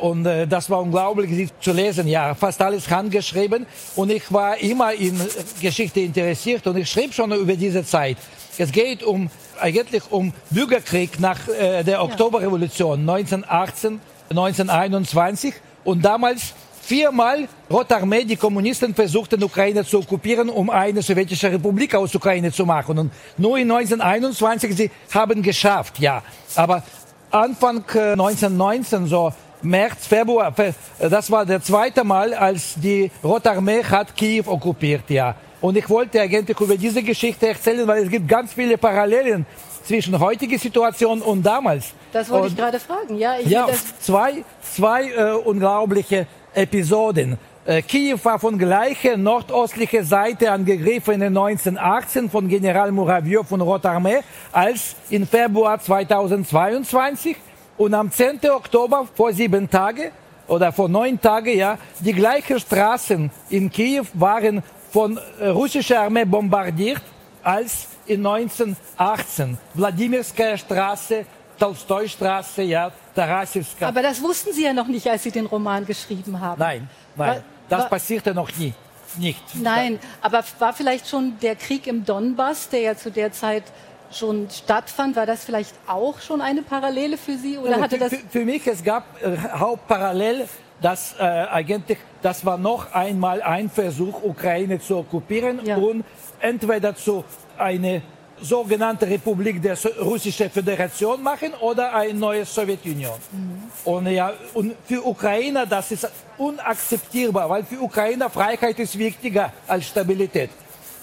Und 0.00 0.26
äh, 0.26 0.46
das 0.46 0.70
war 0.70 0.80
unglaublich, 0.80 1.30
sie 1.30 1.48
zu 1.60 1.72
lesen. 1.72 2.06
Ja, 2.06 2.34
fast 2.34 2.62
alles 2.62 2.88
handgeschrieben. 2.88 3.66
Und 3.96 4.10
ich 4.10 4.32
war 4.32 4.56
immer 4.58 4.92
in 4.94 5.20
Geschichte 5.60 6.00
interessiert 6.00 6.66
und 6.66 6.76
ich 6.76 6.88
schrieb 6.88 7.12
schon 7.12 7.32
über 7.32 7.54
diese 7.54 7.84
Zeit. 7.84 8.16
Es 8.60 8.72
geht 8.72 9.04
um 9.04 9.30
eigentlich 9.60 10.02
um 10.10 10.32
Bürgerkrieg 10.50 11.20
nach 11.20 11.46
äh, 11.48 11.84
der 11.84 12.02
Oktoberrevolution 12.02 13.00
1918, 13.00 14.00
1921 14.30 15.54
und 15.84 16.04
damals 16.04 16.54
viermal 16.82 17.48
Rote 17.70 17.96
Armee, 17.96 18.24
die 18.24 18.36
Kommunisten 18.36 18.94
versuchten, 18.94 19.42
Ukraine 19.44 19.84
zu 19.84 19.98
okkupieren, 19.98 20.48
um 20.48 20.70
eine 20.70 21.02
sowjetische 21.02 21.52
Republik 21.52 21.94
aus 21.94 22.14
Ukraine 22.14 22.50
zu 22.50 22.64
machen. 22.66 22.98
Und 22.98 23.12
nur 23.36 23.58
in 23.58 23.70
1921 23.70 24.76
sie 24.76 24.90
haben 25.14 25.42
geschafft, 25.42 25.98
ja. 25.98 26.22
Aber 26.56 26.82
Anfang 27.30 27.84
1919, 27.86 29.04
äh, 29.04 29.06
so 29.06 29.32
März, 29.62 30.06
Februar, 30.06 30.54
das 30.98 31.30
war 31.30 31.44
der 31.44 31.62
zweite 31.62 32.04
Mal, 32.04 32.32
als 32.34 32.74
die 32.76 33.10
Rote 33.22 33.50
Armee 33.50 33.84
hat 33.84 34.16
Kiew 34.16 34.44
okkupiert, 34.46 35.10
ja. 35.10 35.34
Und 35.60 35.76
ich 35.76 35.88
wollte 35.88 36.20
eigentlich 36.20 36.58
über 36.60 36.76
diese 36.76 37.02
Geschichte 37.02 37.48
erzählen, 37.48 37.86
weil 37.86 38.04
es 38.04 38.10
gibt 38.10 38.28
ganz 38.28 38.52
viele 38.52 38.78
Parallelen 38.78 39.44
zwischen 39.84 40.18
heutiger 40.18 40.58
Situation 40.58 41.20
und 41.22 41.42
damals. 41.42 41.94
Das 42.12 42.28
wollte 42.30 42.44
und, 42.44 42.50
ich 42.52 42.56
gerade 42.56 42.78
fragen. 42.78 43.16
Ja, 43.16 43.38
ja 43.38 43.66
zwei, 44.00 44.44
zwei 44.62 45.10
äh, 45.10 45.32
unglaubliche 45.32 46.26
Episoden. 46.54 47.38
Äh, 47.64 47.82
Kiew 47.82 48.18
war 48.22 48.38
von 48.38 48.56
gleicher 48.56 49.16
nordostlicher 49.16 50.04
Seite 50.04 50.50
angegriffen 50.50 51.14
in 51.14 51.36
1918 51.36 52.30
von 52.30 52.48
General 52.48 52.90
Muraviev 52.92 53.46
von 53.48 53.60
Rote 53.60 53.90
Armee 53.90 54.20
als 54.52 54.94
im 55.10 55.26
Februar 55.26 55.78
2022 55.78 57.36
und 57.76 57.94
am 57.94 58.10
10. 58.10 58.40
Oktober 58.50 59.06
vor 59.14 59.32
sieben 59.32 59.68
Tagen 59.68 60.10
oder 60.46 60.72
vor 60.72 60.88
neun 60.88 61.20
Tagen, 61.20 61.56
ja, 61.56 61.78
die 62.00 62.14
gleichen 62.14 62.58
Straßen 62.58 63.30
in 63.50 63.70
Kiew 63.70 64.04
waren 64.14 64.62
von 64.90 65.18
äh, 65.40 65.48
russischer 65.48 66.02
Armee 66.02 66.24
bombardiert 66.24 67.02
als 67.42 67.88
in 68.06 68.26
1918. 68.26 69.58
Wladimirskaya 69.74 70.56
Straße, 70.56 71.26
Tolstoi-Straße, 71.58 72.62
ja, 72.62 72.90
Tarasivska. 73.14 73.88
Aber 73.88 74.02
das 74.02 74.22
wussten 74.22 74.52
Sie 74.52 74.64
ja 74.64 74.72
noch 74.72 74.86
nicht, 74.86 75.06
als 75.08 75.22
Sie 75.22 75.30
den 75.30 75.46
Roman 75.46 75.84
geschrieben 75.84 76.40
haben. 76.40 76.58
Nein, 76.58 76.88
nein. 77.16 77.42
Das 77.68 77.82
war, 77.82 77.88
passierte 77.90 78.34
noch 78.34 78.50
nie. 78.56 78.72
Nicht. 79.18 79.42
Nein, 79.54 79.98
aber 80.20 80.44
war 80.58 80.72
vielleicht 80.72 81.08
schon 81.08 81.38
der 81.40 81.56
Krieg 81.56 81.86
im 81.86 82.04
Donbass, 82.04 82.68
der 82.68 82.80
ja 82.80 82.96
zu 82.96 83.10
der 83.10 83.32
Zeit 83.32 83.64
schon 84.12 84.48
stattfand, 84.50 85.16
war 85.16 85.26
das 85.26 85.44
vielleicht 85.44 85.74
auch 85.86 86.20
schon 86.20 86.40
eine 86.40 86.62
Parallele 86.62 87.16
für 87.16 87.36
Sie 87.36 87.58
oder 87.58 87.80
hatte 87.80 87.98
das? 87.98 88.10
Für, 88.10 88.20
für, 88.30 88.44
mich 88.44 88.66
es 88.66 88.82
gab 88.82 89.04
äh, 89.22 89.36
Hauptparallel, 89.36 90.48
dass 90.80 91.14
äh, 91.18 91.22
eigentlich 91.22 91.98
das 92.22 92.44
war 92.44 92.58
noch 92.58 92.92
einmal 92.92 93.42
ein 93.42 93.70
Versuch, 93.70 94.22
Ukraine 94.22 94.80
zu 94.80 94.98
okkupieren 94.98 95.60
ja. 95.64 95.76
und 95.76 96.04
entweder 96.40 96.94
zu 96.94 97.24
eine 97.56 98.02
sogenannte 98.40 99.06
Republik 99.06 99.60
der 99.62 99.76
Russischen 100.00 100.50
Föderation 100.50 101.22
machen 101.22 101.52
oder 101.60 101.94
eine 101.94 102.14
neue 102.14 102.44
Sowjetunion. 102.44 103.18
Mhm. 103.32 103.62
Und, 103.84 104.06
ja, 104.06 104.32
und 104.54 104.74
für 104.86 105.04
Ukrainer 105.04 105.66
das 105.66 105.90
ist 105.90 106.08
unakzeptierbar, 106.36 107.50
weil 107.50 107.64
für 107.64 107.80
Ukrainer 107.80 108.30
Freiheit 108.30 108.78
ist 108.78 108.98
wichtiger 108.98 109.52
als 109.66 109.86
Stabilität. 109.86 110.50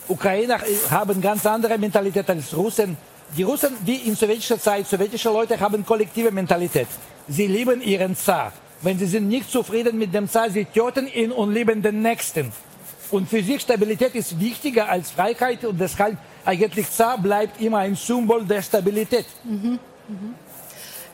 Ukrainer 0.07 0.59
haben 0.89 1.21
ganz 1.21 1.45
andere 1.45 1.77
Mentalität 1.77 2.29
als 2.29 2.55
Russen. 2.55 2.95
Die 3.35 3.43
Russen, 3.43 3.75
wie 3.83 3.95
in 3.95 4.15
sowjetischer 4.15 4.59
Zeit, 4.59 4.87
sowjetische 4.87 5.29
Leute 5.29 5.59
haben 5.59 5.85
kollektive 5.85 6.31
Mentalität. 6.31 6.87
Sie 7.27 7.47
lieben 7.47 7.81
ihren 7.81 8.15
Zar. 8.15 8.53
Wenn 8.85 8.99
sie 8.99 9.07
sind 9.07 9.27
nicht 9.29 9.49
zufrieden 9.49 9.97
mit 9.97 10.13
dem 10.13 10.29
Zar, 10.29 10.51
sie 10.51 10.65
töten 10.65 11.07
ihn 11.07 11.31
und 11.31 11.51
lieben 11.51 11.81
den 11.81 12.03
Nächsten. 12.03 12.51
Und 13.09 13.27
für 13.27 13.41
sie 13.41 13.59
Stabilität 13.59 14.13
ist 14.13 14.39
wichtiger 14.39 14.87
als 14.87 15.09
Freiheit 15.09 15.65
und 15.65 15.79
deshalb 15.81 16.19
eigentlich 16.45 16.91
Zar 16.91 17.17
bleibt 17.17 17.59
immer 17.59 17.79
ein 17.79 17.95
Symbol 17.95 18.45
der 18.45 18.61
Stabilität. 18.61 19.25
Mhm. 19.43 19.79
Mhm. 20.07 20.35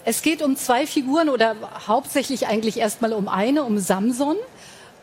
Es 0.03 0.21
geht 0.21 0.41
um 0.41 0.57
zwei 0.57 0.85
Figuren 0.85 1.29
oder 1.29 1.55
hauptsächlich 1.87 2.45
eigentlich 2.45 2.77
erstmal 2.77 3.13
um 3.13 3.29
eine, 3.29 3.63
um 3.63 3.79
Samson. 3.79 4.35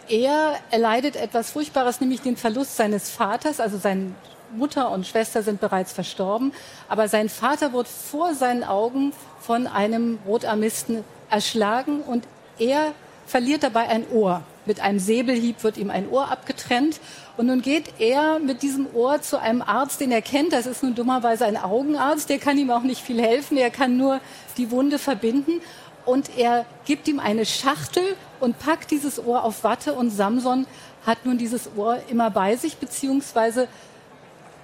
Er 0.06 0.56
erleidet 0.70 1.16
etwas 1.16 1.52
Furchtbares, 1.52 2.02
nämlich 2.02 2.20
den 2.20 2.37
Verlust 2.37 2.76
seines 2.76 3.08
Vaters. 3.08 3.60
Also 3.60 3.78
seine 3.78 4.10
Mutter 4.54 4.90
und 4.90 5.06
Schwester 5.06 5.42
sind 5.42 5.62
bereits 5.62 5.94
verstorben. 5.94 6.52
Aber 6.87 7.08
sein 7.08 7.30
Vater 7.30 7.72
wird 7.72 7.88
vor 7.88 8.34
seinen 8.34 8.62
Augen 8.62 9.14
von 9.40 9.66
einem 9.66 10.18
Rotarmisten 10.26 11.02
erschlagen 11.30 12.02
und 12.02 12.25
er 12.58 12.92
verliert 13.26 13.62
dabei 13.62 13.88
ein 13.88 14.08
Ohr. 14.10 14.42
Mit 14.66 14.80
einem 14.80 14.98
Säbelhieb 14.98 15.62
wird 15.62 15.78
ihm 15.78 15.90
ein 15.90 16.08
Ohr 16.10 16.30
abgetrennt. 16.30 17.00
Und 17.36 17.46
nun 17.46 17.62
geht 17.62 18.00
er 18.00 18.38
mit 18.38 18.62
diesem 18.62 18.86
Ohr 18.94 19.22
zu 19.22 19.40
einem 19.40 19.62
Arzt, 19.62 20.00
den 20.00 20.12
er 20.12 20.22
kennt. 20.22 20.52
Das 20.52 20.66
ist 20.66 20.82
nun 20.82 20.94
dummerweise 20.94 21.46
ein 21.46 21.56
Augenarzt. 21.56 22.28
Der 22.28 22.38
kann 22.38 22.58
ihm 22.58 22.70
auch 22.70 22.82
nicht 22.82 23.00
viel 23.00 23.20
helfen. 23.20 23.56
Er 23.56 23.70
kann 23.70 23.96
nur 23.96 24.20
die 24.56 24.70
Wunde 24.70 24.98
verbinden. 24.98 25.60
Und 26.04 26.36
er 26.36 26.64
gibt 26.84 27.06
ihm 27.08 27.20
eine 27.20 27.46
Schachtel 27.46 28.02
und 28.40 28.58
packt 28.58 28.90
dieses 28.90 29.24
Ohr 29.24 29.44
auf 29.44 29.64
Watte. 29.64 29.94
Und 29.94 30.10
Samson 30.10 30.66
hat 31.06 31.24
nun 31.24 31.38
dieses 31.38 31.70
Ohr 31.76 31.98
immer 32.10 32.30
bei 32.30 32.56
sich, 32.56 32.76
beziehungsweise 32.76 33.68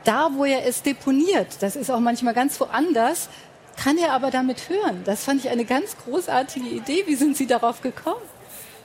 da, 0.04 0.30
wo 0.34 0.44
er 0.44 0.66
es 0.66 0.82
deponiert. 0.82 1.48
Das 1.60 1.76
ist 1.76 1.90
auch 1.90 2.00
manchmal 2.00 2.34
ganz 2.34 2.60
woanders 2.60 3.28
kann 3.76 3.98
er 3.98 4.12
aber 4.12 4.30
damit 4.30 4.68
hören. 4.68 5.02
Das 5.04 5.24
fand 5.24 5.44
ich 5.44 5.50
eine 5.50 5.64
ganz 5.64 5.96
großartige 6.04 6.68
Idee. 6.68 7.04
Wie 7.06 7.14
sind 7.14 7.36
Sie 7.36 7.46
darauf 7.46 7.80
gekommen? 7.80 8.22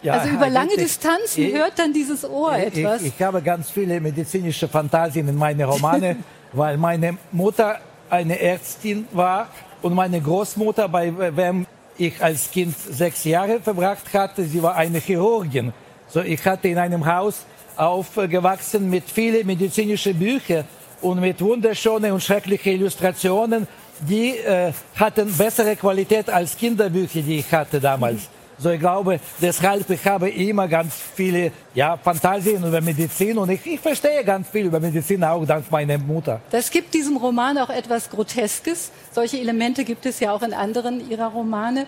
Ja, 0.02 0.14
also 0.14 0.30
über 0.30 0.50
lange 0.50 0.76
Distanzen 0.78 1.44
ich, 1.44 1.54
hört 1.54 1.78
dann 1.78 1.92
dieses 1.92 2.24
Ohr 2.24 2.58
ich, 2.58 2.78
etwas. 2.78 3.02
Ich, 3.02 3.14
ich, 3.16 3.22
habe 3.22 3.42
ganz 3.42 3.70
viele 3.70 4.00
medizinische 4.00 4.68
Fantasien 4.68 5.28
in 5.28 5.36
meine 5.36 5.66
Romane, 5.66 6.18
weil 6.54 6.78
meine 6.78 7.18
Mutter 7.32 7.80
eine 8.10 8.40
Ärztin 8.40 9.08
war 9.12 9.50
und 9.82 9.94
meine 9.94 10.22
Großmutter, 10.22 10.88
bei 10.88 11.14
wem 11.36 11.66
ich 11.98 12.22
als 12.24 12.50
Kind 12.50 12.76
sechs 12.78 13.26
Jahre 13.26 13.60
verbracht 13.60 14.14
hatte, 14.14 14.46
sie 14.46 14.64
war 14.64 14.76
eine 14.76 15.00
Chirurgin. 15.00 15.74
So, 16.08 16.22
ich 16.22 16.44
hatte 16.46 16.70
in 16.70 16.78
einem 16.78 17.06
Haus 17.06 17.46
aufgewachsen 17.76 18.90
mit 18.90 19.04
vielen 19.10 19.46
medizinischen 19.46 20.18
Büchern 20.18 20.66
und 21.02 21.20
mit 21.20 21.42
wunderschönen 21.42 22.12
und 22.14 22.24
schrecklichen 22.24 22.74
Illustrationen. 22.74 23.68
Die 24.02 24.38
äh, 24.38 24.72
hatten 24.96 25.32
bessere 25.36 25.76
Qualität 25.76 26.30
als 26.30 26.56
Kinderbücher, 26.56 27.22
die 27.22 27.40
ich 27.40 27.52
hatte 27.52 27.80
damals. 27.80 28.16
Mhm. 28.16 28.40
So, 28.62 28.70
ich 28.72 28.80
glaube, 28.80 29.22
deshalb, 29.42 29.90
ich 29.90 30.06
habe 30.06 30.30
immer 30.30 30.68
ganz 30.68 30.94
viele 31.16 31.54
ja, 31.74 31.96
Fantasien 31.96 32.62
über 32.62 32.82
Medizin 32.82 33.38
und 33.38 33.50
ich, 33.50 33.66
ich 33.66 33.80
verstehe 33.80 34.22
ganz 34.26 34.50
viel 34.50 34.66
über 34.66 34.82
Medizin, 34.82 35.24
auch 35.24 35.46
dank 35.46 35.72
meiner 35.72 35.98
Mutter. 35.98 36.42
Das 36.52 36.70
gibt 36.70 36.94
diesem 36.94 37.16
Roman 37.16 37.58
auch 37.58 37.70
etwas 37.70 38.10
Groteskes. 38.10 38.92
Solche 39.14 39.40
Elemente 39.40 39.86
gibt 39.86 40.06
es 40.06 40.20
ja 40.20 40.34
auch 40.34 40.42
in 40.42 40.54
anderen 40.54 41.10
ihrer 41.10 41.28
Romane. 41.28 41.88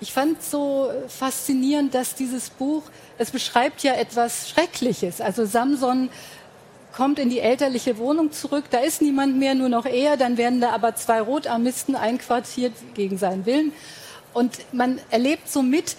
Ich 0.00 0.12
fand 0.12 0.42
so 0.42 0.90
faszinierend, 1.06 1.94
dass 1.94 2.16
dieses 2.16 2.50
Buch, 2.50 2.82
es 3.16 3.30
beschreibt 3.30 3.84
ja 3.84 3.94
etwas 3.94 4.48
Schreckliches. 4.48 5.20
Also 5.20 5.44
Samson 5.44 6.08
kommt 6.98 7.20
in 7.20 7.30
die 7.30 7.38
elterliche 7.38 7.96
Wohnung 7.98 8.32
zurück, 8.32 8.64
da 8.72 8.78
ist 8.78 9.00
niemand 9.00 9.36
mehr, 9.38 9.54
nur 9.54 9.68
noch 9.68 9.86
er, 9.86 10.16
dann 10.16 10.36
werden 10.36 10.60
da 10.60 10.70
aber 10.70 10.96
zwei 10.96 11.20
Rotarmisten 11.20 11.94
einquartiert 11.94 12.72
gegen 12.94 13.18
seinen 13.18 13.46
Willen. 13.46 13.72
Und 14.34 14.58
man 14.72 14.98
erlebt 15.08 15.48
somit 15.48 15.94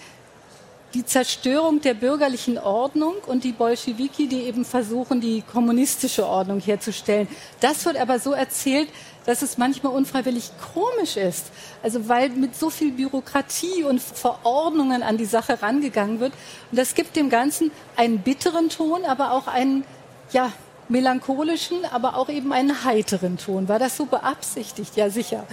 die 0.92 1.06
Zerstörung 1.06 1.80
der 1.80 1.94
bürgerlichen 1.94 2.58
Ordnung 2.58 3.14
und 3.26 3.44
die 3.44 3.52
Bolschewiki, 3.52 4.28
die 4.28 4.42
eben 4.42 4.66
versuchen, 4.66 5.22
die 5.22 5.40
kommunistische 5.40 6.26
Ordnung 6.26 6.60
herzustellen. 6.60 7.28
Das 7.60 7.86
wird 7.86 7.96
aber 7.96 8.18
so 8.18 8.32
erzählt, 8.32 8.90
dass 9.24 9.40
es 9.40 9.56
manchmal 9.56 9.94
unfreiwillig 9.94 10.50
komisch 10.74 11.16
ist. 11.16 11.46
Also 11.82 12.10
weil 12.10 12.28
mit 12.28 12.54
so 12.54 12.68
viel 12.68 12.92
Bürokratie 12.92 13.84
und 13.84 14.02
Verordnungen 14.02 15.02
an 15.02 15.16
die 15.16 15.24
Sache 15.24 15.62
rangegangen 15.62 16.20
wird. 16.20 16.34
Und 16.70 16.78
das 16.78 16.94
gibt 16.94 17.16
dem 17.16 17.30
Ganzen 17.30 17.70
einen 17.96 18.18
bitteren 18.18 18.68
Ton, 18.68 19.06
aber 19.06 19.32
auch 19.32 19.46
einen, 19.46 19.84
ja, 20.32 20.52
melancholischen, 20.90 21.78
aber 21.90 22.16
auch 22.16 22.28
eben 22.28 22.52
einen 22.52 22.84
heiteren 22.84 23.38
Ton. 23.38 23.68
War 23.68 23.78
das 23.78 23.96
so 23.96 24.06
beabsichtigt? 24.06 24.96
Ja, 24.96 25.08
sicher. 25.08 25.44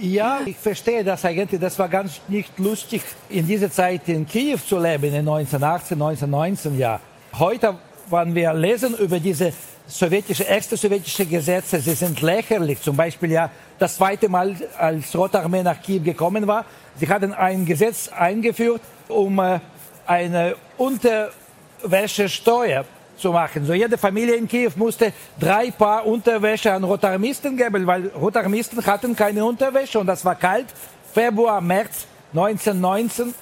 Ja, 0.00 0.40
ich 0.44 0.56
verstehe 0.56 1.02
das 1.02 1.24
eigentlich. 1.24 1.60
Das 1.60 1.78
war 1.78 1.88
ganz 1.88 2.20
nicht 2.28 2.58
lustig, 2.58 3.02
in 3.28 3.46
dieser 3.46 3.70
Zeit 3.70 4.08
in 4.08 4.26
Kiew 4.26 4.58
zu 4.58 4.78
leben, 4.78 5.04
in 5.04 5.28
1918, 5.28 6.00
1919, 6.00 6.78
ja. 6.78 7.00
Heute, 7.38 7.76
wenn 8.10 8.34
wir 8.34 8.52
lesen 8.54 8.94
über 8.96 9.18
diese 9.18 9.52
sowjetische, 9.86 10.44
erste 10.44 10.76
sowjetische 10.76 11.26
Gesetze, 11.26 11.80
sie 11.80 11.94
sind 11.94 12.20
lächerlich. 12.20 12.82
Zum 12.82 12.96
Beispiel 12.96 13.32
ja 13.32 13.50
das 13.78 13.96
zweite 13.96 14.28
Mal, 14.28 14.56
als 14.76 15.16
Rote 15.16 15.40
Armee 15.40 15.62
nach 15.62 15.80
Kiew 15.80 16.02
gekommen 16.02 16.46
war, 16.46 16.66
sie 16.96 17.08
hatten 17.08 17.32
ein 17.32 17.64
Gesetz 17.64 18.08
eingeführt, 18.08 18.82
um 19.08 19.38
äh, 19.38 19.60
eine 20.06 20.56
Unterwäschesteuer 20.76 22.84
zu 23.18 23.32
machen. 23.32 23.66
So 23.66 23.74
jede 23.74 23.98
Familie 23.98 24.34
in 24.34 24.48
Kiew 24.48 24.72
musste 24.76 25.12
drei 25.38 25.70
Paar 25.70 26.06
Unterwäsche 26.06 26.72
an 26.72 26.84
Rotarmisten 26.84 27.56
geben, 27.56 27.86
weil 27.86 28.08
Rotarmisten 28.08 28.84
hatten 28.84 29.14
keine 29.14 29.44
Unterwäsche 29.44 29.98
und 29.98 30.06
das 30.06 30.24
war 30.24 30.34
kalt. 30.34 30.66
Februar, 31.12 31.60
März 31.60 32.06
1919. 32.32 33.34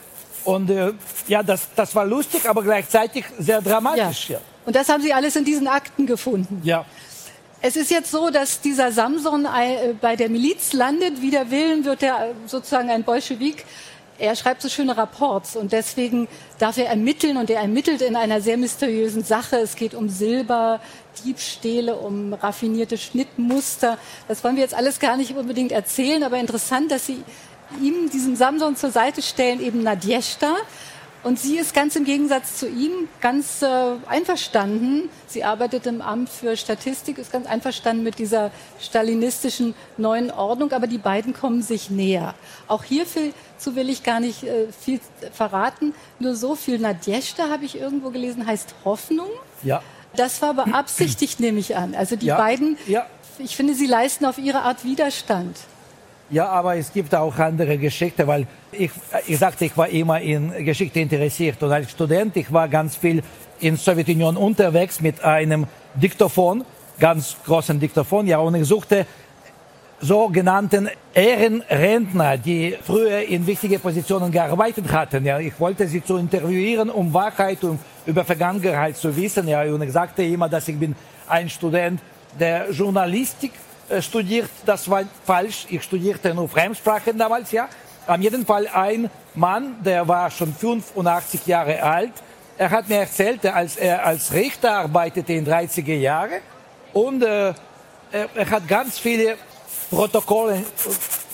Und 0.44 0.70
äh, 0.70 0.92
ja, 1.26 1.42
das, 1.42 1.68
das 1.74 1.94
war 1.94 2.06
lustig, 2.06 2.48
aber 2.48 2.62
gleichzeitig 2.62 3.24
sehr 3.38 3.60
dramatisch. 3.60 4.30
Ja. 4.30 4.36
ja. 4.36 4.42
Und 4.64 4.76
das 4.76 4.88
haben 4.88 5.02
Sie 5.02 5.12
alles 5.12 5.36
in 5.36 5.44
diesen 5.44 5.66
Akten 5.66 6.06
gefunden? 6.06 6.60
Ja. 6.62 6.84
Es 7.62 7.74
ist 7.76 7.90
jetzt 7.90 8.10
so, 8.10 8.30
dass 8.30 8.60
dieser 8.60 8.92
Samson 8.92 9.44
äh, 9.46 9.94
bei 10.00 10.14
der 10.14 10.28
Miliz 10.28 10.72
landet. 10.72 11.20
Wider 11.20 11.50
Willen 11.50 11.84
wird 11.84 12.02
er 12.02 12.34
sozusagen 12.46 12.90
ein 12.90 13.02
Bolschewik 13.02 13.64
er 14.18 14.36
schreibt 14.36 14.62
so 14.62 14.68
schöne 14.68 14.96
Rapports 14.96 15.56
und 15.56 15.72
deswegen 15.72 16.28
darf 16.58 16.78
er 16.78 16.86
ermitteln 16.86 17.36
und 17.36 17.50
er 17.50 17.60
ermittelt 17.60 18.02
in 18.02 18.16
einer 18.16 18.40
sehr 18.40 18.56
mysteriösen 18.56 19.24
Sache. 19.24 19.56
Es 19.56 19.76
geht 19.76 19.94
um 19.94 20.08
Silber, 20.08 20.80
Diebstähle, 21.24 21.96
um 21.96 22.32
raffinierte 22.32 22.98
Schnittmuster. 22.98 23.98
Das 24.28 24.42
wollen 24.42 24.56
wir 24.56 24.62
jetzt 24.62 24.74
alles 24.74 25.00
gar 25.00 25.16
nicht 25.16 25.36
unbedingt 25.36 25.72
erzählen, 25.72 26.22
aber 26.22 26.38
interessant, 26.38 26.90
dass 26.90 27.06
Sie 27.06 27.22
ihm, 27.82 28.10
diesem 28.10 28.36
Samson 28.36 28.76
zur 28.76 28.90
Seite 28.90 29.22
stellen, 29.22 29.60
eben 29.60 29.82
Nadjeshta. 29.82 30.56
Und 31.26 31.40
sie 31.40 31.58
ist 31.58 31.74
ganz 31.74 31.96
im 31.96 32.04
Gegensatz 32.04 32.56
zu 32.56 32.68
ihm 32.68 33.08
ganz 33.20 33.60
äh, 33.60 33.66
einverstanden. 34.06 35.10
Sie 35.26 35.42
arbeitet 35.42 35.84
im 35.86 36.00
Amt 36.00 36.28
für 36.28 36.56
Statistik, 36.56 37.18
ist 37.18 37.32
ganz 37.32 37.48
einverstanden 37.48 38.04
mit 38.04 38.20
dieser 38.20 38.52
stalinistischen 38.78 39.74
neuen 39.96 40.30
Ordnung, 40.30 40.70
aber 40.70 40.86
die 40.86 40.98
beiden 40.98 41.32
kommen 41.32 41.62
sich 41.62 41.90
näher. 41.90 42.36
Auch 42.68 42.84
hierzu 42.84 43.32
will 43.74 43.90
ich 43.90 44.04
gar 44.04 44.20
nicht 44.20 44.44
äh, 44.44 44.68
viel 44.70 45.00
verraten. 45.32 45.94
Nur 46.20 46.36
so 46.36 46.54
viel 46.54 46.78
Nadjeshta 46.78 47.50
habe 47.50 47.64
ich 47.64 47.76
irgendwo 47.76 48.10
gelesen, 48.10 48.46
heißt 48.46 48.76
Hoffnung. 48.84 49.26
Ja. 49.64 49.82
Das 50.14 50.40
war 50.42 50.54
beabsichtigt, 50.54 51.40
nehme 51.40 51.58
ich 51.58 51.74
an. 51.74 51.96
Also 51.96 52.14
die 52.14 52.26
ja. 52.26 52.36
beiden, 52.36 52.78
ja. 52.86 53.04
ich 53.40 53.56
finde, 53.56 53.74
sie 53.74 53.86
leisten 53.86 54.26
auf 54.26 54.38
ihre 54.38 54.60
Art 54.60 54.84
Widerstand. 54.84 55.56
Ja, 56.28 56.48
aber 56.48 56.76
es 56.76 56.92
gibt 56.92 57.14
auch 57.14 57.38
andere 57.38 57.78
Geschichten, 57.78 58.26
weil 58.26 58.48
ich, 58.72 58.90
ich 59.28 59.38
sagte, 59.38 59.64
ich 59.64 59.76
war 59.76 59.88
immer 59.88 60.20
in 60.20 60.64
Geschichte 60.64 60.98
interessiert 60.98 61.62
und 61.62 61.70
als 61.70 61.92
Student, 61.92 62.36
ich 62.36 62.52
war 62.52 62.68
ganz 62.68 62.96
viel 62.96 63.22
in 63.60 63.76
Sowjetunion 63.76 64.36
unterwegs 64.36 65.00
mit 65.00 65.22
einem 65.22 65.66
Diktaphon, 65.94 66.64
ganz 66.98 67.36
großen 67.44 67.78
Diktaphon, 67.78 68.26
ja, 68.26 68.38
und 68.38 68.56
ich 68.56 68.66
suchte 68.66 69.06
sogenannten 70.00 70.90
Ehrenrentner, 71.14 72.36
die 72.36 72.76
früher 72.82 73.20
in 73.20 73.46
wichtige 73.46 73.78
Positionen 73.78 74.30
gearbeitet 74.30 74.90
hatten. 74.92 75.24
Ja, 75.24 75.38
ich 75.38 75.58
wollte 75.58 75.86
sie 75.86 76.04
zu 76.04 76.16
interviewieren, 76.16 76.90
um 76.90 77.14
Wahrheit 77.14 77.62
und 77.64 77.78
über 78.04 78.24
Vergangenheit 78.24 78.96
zu 78.96 79.16
wissen. 79.16 79.48
Ja, 79.48 79.62
und 79.62 79.82
ich 79.82 79.92
sagte 79.92 80.22
immer, 80.22 80.48
dass 80.48 80.68
ich 80.68 80.78
bin 80.78 80.94
ein 81.28 81.48
Student 81.48 82.00
der 82.38 82.70
Journalistik 82.70 83.52
studiert, 84.00 84.50
das 84.64 84.88
war 84.90 85.04
falsch. 85.24 85.66
Ich 85.68 85.82
studierte 85.82 86.34
nur 86.34 86.48
Fremdsprachen 86.48 87.16
damals, 87.18 87.52
ja. 87.52 87.68
Am 88.06 88.22
jeden 88.22 88.46
Fall 88.46 88.68
ein 88.68 89.10
Mann, 89.34 89.82
der 89.82 90.06
war 90.06 90.30
schon 90.30 90.54
85 90.54 91.46
Jahre 91.46 91.82
alt. 91.82 92.12
Er 92.56 92.70
hat 92.70 92.88
mir 92.88 92.98
erzählt, 92.98 93.44
als 93.44 93.76
er 93.76 94.04
als 94.04 94.32
Richter 94.32 94.72
arbeitete 94.72 95.32
in 95.34 95.46
30er 95.46 95.94
Jahren 95.94 96.40
und 96.92 97.22
äh, 97.22 97.52
er, 98.12 98.28
er, 98.34 98.50
hat 98.50 98.66
ganz 98.66 98.98
viele 98.98 99.36
Protokolle 99.90 100.64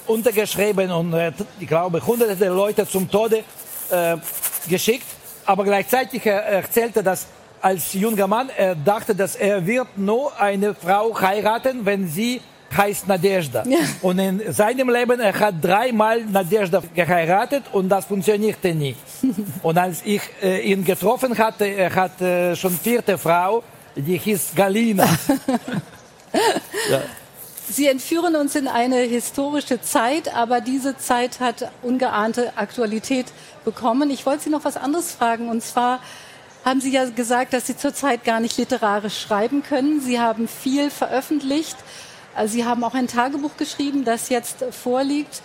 untergeschrieben 0.07 0.91
und 0.91 1.13
äh, 1.13 1.31
ich 1.61 1.69
glaube 1.69 2.05
hunderte 2.05 2.49
Leute 2.49 2.89
zum 2.89 3.09
Tode 3.09 3.45
äh, 3.91 4.17
geschickt. 4.69 5.07
Aber 5.45 5.65
gleichzeitig 5.65 6.25
er 6.27 6.43
erzählte, 6.43 7.03
dass 7.03 7.27
als 7.63 7.93
junger 7.93 8.27
Mann, 8.27 8.51
er 8.57 8.75
dachte, 8.75 9.15
dass 9.15 9.37
er 9.37 9.65
wird 9.65 9.97
nur 9.97 10.39
eine 10.39 10.75
Frau 10.75 11.19
heiraten, 11.19 11.87
wenn 11.87 12.09
sie 12.09 12.41
heißt 12.77 13.07
Nadezhda. 13.07 13.65
Ja. 13.67 13.79
Und 14.01 14.19
in 14.19 14.53
seinem 14.53 14.89
Leben, 14.89 15.21
er 15.21 15.39
hat 15.39 15.55
dreimal 15.61 16.25
Nadezhda 16.25 16.83
geheiratet 16.95 17.65
und 17.73 17.89
das 17.89 18.07
funktionierte 18.07 18.75
nicht. 18.75 18.99
und 19.63 19.79
als 19.79 20.03
ich 20.05 20.23
äh, 20.43 20.61
ihn 20.61 20.85
getroffen 20.85 21.37
hatte, 21.37 21.67
er 21.67 21.95
hat 21.95 22.21
äh, 22.21 22.57
schon 22.57 22.73
vierte 22.73 23.19
Frau, 23.19 23.63
die 23.95 24.19
hieß 24.19 24.53
Galina. 24.57 25.05
ja. 26.91 27.03
Sie 27.69 27.87
entführen 27.87 28.37
uns 28.37 28.55
in 28.55 28.69
eine 28.69 28.99
historische 29.03 29.81
Zeit, 29.81 30.35
aber 30.35 30.61
diese 30.61 30.97
Zeit 30.99 31.41
hat 31.41 31.71
ungeahnte 31.83 32.53
Aktualität 32.57 33.27
bekommen. 33.65 34.11
Ich 34.11 34.27
wollte 34.27 34.45
Sie 34.45 34.51
noch 34.51 34.65
was 34.65 34.77
anderes 34.77 35.13
fragen, 35.13 35.49
und 35.49 35.63
zwar 35.63 36.01
haben 36.65 36.81
Sie 36.81 36.93
ja 36.93 37.09
gesagt, 37.09 37.53
dass 37.53 37.67
Sie 37.67 37.77
zurzeit 37.77 38.25
gar 38.25 38.41
nicht 38.41 38.57
literarisch 38.57 39.21
schreiben 39.21 39.63
können. 39.63 40.01
Sie 40.01 40.21
haben 40.21 40.49
viel 40.49 40.91
veröffentlicht. 40.91 41.77
Also 42.35 42.55
Sie 42.55 42.65
haben 42.65 42.85
auch 42.85 42.95
ein 42.95 43.09
Tagebuch 43.09 43.57
geschrieben, 43.57 44.05
das 44.05 44.29
jetzt 44.29 44.65
vorliegt 44.71 45.43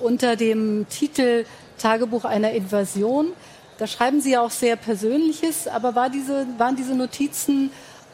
unter 0.00 0.36
dem 0.36 0.86
Titel 0.88 1.44
Tagebuch 1.78 2.24
einer 2.24 2.52
Invasion. 2.52 3.32
Da 3.78 3.86
schreiben 3.86 4.20
Sie 4.20 4.32
ja 4.32 4.40
auch 4.42 4.50
sehr 4.50 4.76
Persönliches, 4.76 5.68
aber 5.68 5.94
war 5.94 6.10
diese, 6.10 6.46
waren 6.58 6.76
diese 6.76 6.94
Notizen 6.94 7.70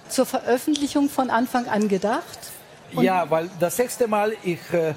zur 0.09 0.27
Veröffentlichung 0.27 1.09
von 1.09 1.31
Anfang 1.31 1.67
an 1.67 1.89
gedacht? 1.89 2.39
Und 2.95 3.05
ja, 3.05 3.29
weil 3.31 3.51
das 3.59 3.77
sechste 3.77 4.07
Mal 4.07 4.35
ich 4.45 4.61
äh, 4.73 4.95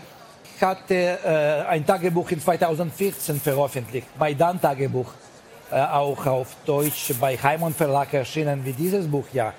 hatte 0.62 0.94
äh, 0.94 1.70
ein 1.70 1.86
Tagebuch 1.86 2.30
in 2.32 2.42
2014 2.42 3.40
veröffentlicht, 3.40 4.08
Maidan 4.20 4.62
Tagebuch 4.62 5.14
äh, 5.72 5.82
auch 5.82 6.26
auf 6.26 6.48
Deutsch 6.66 7.14
bei 7.20 7.38
Heimon 7.38 7.74
Verlag 7.74 8.14
erschienen 8.14 8.64
wie 8.64 8.74
dieses 8.74 9.08
Buch 9.08 9.26
ja. 9.34 9.54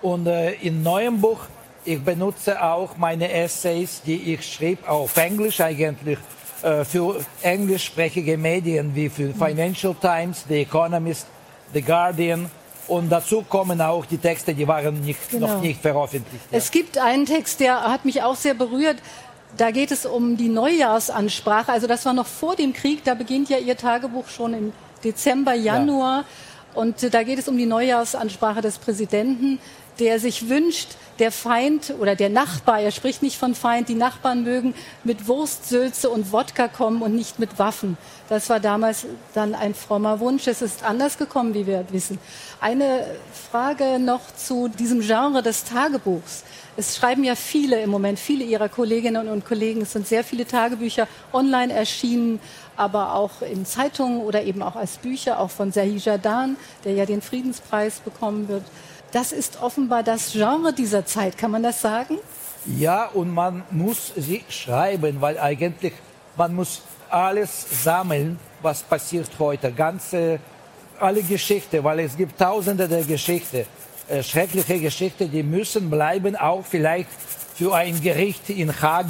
Und 0.00 0.26
äh, 0.26 0.52
in 0.54 0.82
neuem 0.82 1.20
Buch, 1.20 1.38
ich 1.84 2.02
benutze 2.02 2.60
auch 2.60 2.96
meine 2.96 3.30
Essays, 3.30 4.02
die 4.04 4.34
ich 4.34 4.44
schrieb, 4.44 4.88
auf 4.88 5.16
Englisch 5.16 5.60
eigentlich, 5.60 6.18
äh, 6.62 6.84
für 6.84 7.20
englischsprachige 7.42 8.36
Medien 8.36 8.94
wie 8.94 9.08
für 9.08 9.32
Financial 9.32 9.94
Times, 9.94 10.44
The 10.48 10.62
Economist, 10.62 11.26
The 11.72 11.82
Guardian. 11.82 12.50
Und 12.88 13.10
dazu 13.10 13.42
kommen 13.42 13.80
auch 13.80 14.04
die 14.04 14.18
Texte, 14.18 14.54
die 14.54 14.66
waren 14.66 15.00
nicht, 15.00 15.30
genau. 15.30 15.46
noch 15.46 15.60
nicht 15.60 15.80
veröffentlicht. 15.80 16.44
Ja. 16.50 16.58
Es 16.58 16.70
gibt 16.72 16.98
einen 16.98 17.26
Text, 17.26 17.60
der 17.60 17.82
hat 17.82 18.04
mich 18.04 18.22
auch 18.22 18.34
sehr 18.34 18.54
berührt. 18.54 18.96
Da 19.56 19.70
geht 19.70 19.92
es 19.92 20.06
um 20.06 20.36
die 20.36 20.48
Neujahrsansprache. 20.48 21.70
Also 21.70 21.86
das 21.86 22.04
war 22.04 22.12
noch 22.12 22.26
vor 22.26 22.56
dem 22.56 22.72
Krieg. 22.72 23.04
Da 23.04 23.14
beginnt 23.14 23.48
ja 23.48 23.58
Ihr 23.58 23.76
Tagebuch 23.76 24.28
schon 24.28 24.54
im 24.54 24.72
Dezember, 25.04 25.54
Januar. 25.54 26.18
Ja. 26.18 26.24
Und 26.74 27.14
da 27.14 27.22
geht 27.22 27.38
es 27.38 27.48
um 27.48 27.56
die 27.56 27.66
Neujahrsansprache 27.66 28.62
des 28.62 28.78
Präsidenten, 28.78 29.58
der 29.98 30.18
sich 30.18 30.48
wünscht, 30.48 30.88
der 31.18 31.30
Feind 31.30 31.94
oder 32.00 32.16
der 32.16 32.30
Nachbar, 32.30 32.80
er 32.80 32.90
spricht 32.90 33.22
nicht 33.22 33.38
von 33.38 33.54
Feind, 33.54 33.88
die 33.88 33.94
Nachbarn 33.94 34.42
mögen 34.42 34.74
mit 35.04 35.28
Wurstsülze 35.28 36.08
und 36.08 36.32
Wodka 36.32 36.68
kommen 36.68 37.02
und 37.02 37.14
nicht 37.14 37.38
mit 37.38 37.58
Waffen. 37.58 37.96
Das 38.28 38.48
war 38.48 38.60
damals 38.60 39.06
dann 39.34 39.54
ein 39.54 39.74
frommer 39.74 40.20
Wunsch. 40.20 40.46
Es 40.46 40.62
ist 40.62 40.82
anders 40.84 41.18
gekommen, 41.18 41.54
wie 41.54 41.66
wir 41.66 41.84
wissen. 41.90 42.18
Eine 42.60 43.06
Frage 43.50 43.98
noch 43.98 44.34
zu 44.34 44.68
diesem 44.68 45.00
Genre 45.00 45.42
des 45.42 45.64
Tagebuchs. 45.64 46.44
Es 46.74 46.96
schreiben 46.96 47.22
ja 47.22 47.34
viele 47.34 47.82
im 47.82 47.90
Moment, 47.90 48.18
viele 48.18 48.44
Ihrer 48.44 48.70
Kolleginnen 48.70 49.28
und 49.28 49.44
Kollegen. 49.44 49.82
Es 49.82 49.92
sind 49.92 50.06
sehr 50.06 50.24
viele 50.24 50.46
Tagebücher 50.46 51.06
online 51.32 51.72
erschienen, 51.72 52.40
aber 52.76 53.14
auch 53.14 53.42
in 53.42 53.66
Zeitungen 53.66 54.22
oder 54.22 54.42
eben 54.42 54.62
auch 54.62 54.76
als 54.76 54.96
Bücher, 54.96 55.38
auch 55.38 55.50
von 55.50 55.70
Serhi 55.70 55.98
Jadan, 55.98 56.56
der 56.84 56.94
ja 56.94 57.04
den 57.04 57.20
Friedenspreis 57.20 58.00
bekommen 58.00 58.48
wird. 58.48 58.62
Das 59.10 59.32
ist 59.32 59.62
offenbar 59.62 60.02
das 60.02 60.32
Genre 60.32 60.72
dieser 60.72 61.04
Zeit, 61.04 61.36
kann 61.36 61.50
man 61.50 61.62
das 61.62 61.82
sagen? 61.82 62.16
Ja, 62.64 63.06
und 63.06 63.34
man 63.34 63.64
muss 63.70 64.12
sie 64.16 64.42
schreiben, 64.48 65.20
weil 65.20 65.38
eigentlich 65.38 65.92
man 66.38 66.54
muss 66.54 66.80
alles 67.10 67.66
sammeln, 67.84 68.38
was 68.62 68.82
passiert 68.82 69.28
heute, 69.38 69.70
ganze 69.72 70.38
alle 70.98 71.22
Geschichten, 71.22 71.82
weil 71.84 72.00
es 72.00 72.16
gibt 72.16 72.38
Tausende 72.38 72.88
der 72.88 73.02
Geschichten, 73.02 73.66
äh, 74.08 74.22
schreckliche 74.22 74.78
Geschichten, 74.80 75.30
die 75.30 75.42
müssen 75.42 75.90
bleiben, 75.90 76.36
auch 76.36 76.64
vielleicht 76.64 77.08
für 77.54 77.74
ein 77.74 78.00
Gericht 78.00 78.50
in 78.50 78.80
Haag 78.80 79.06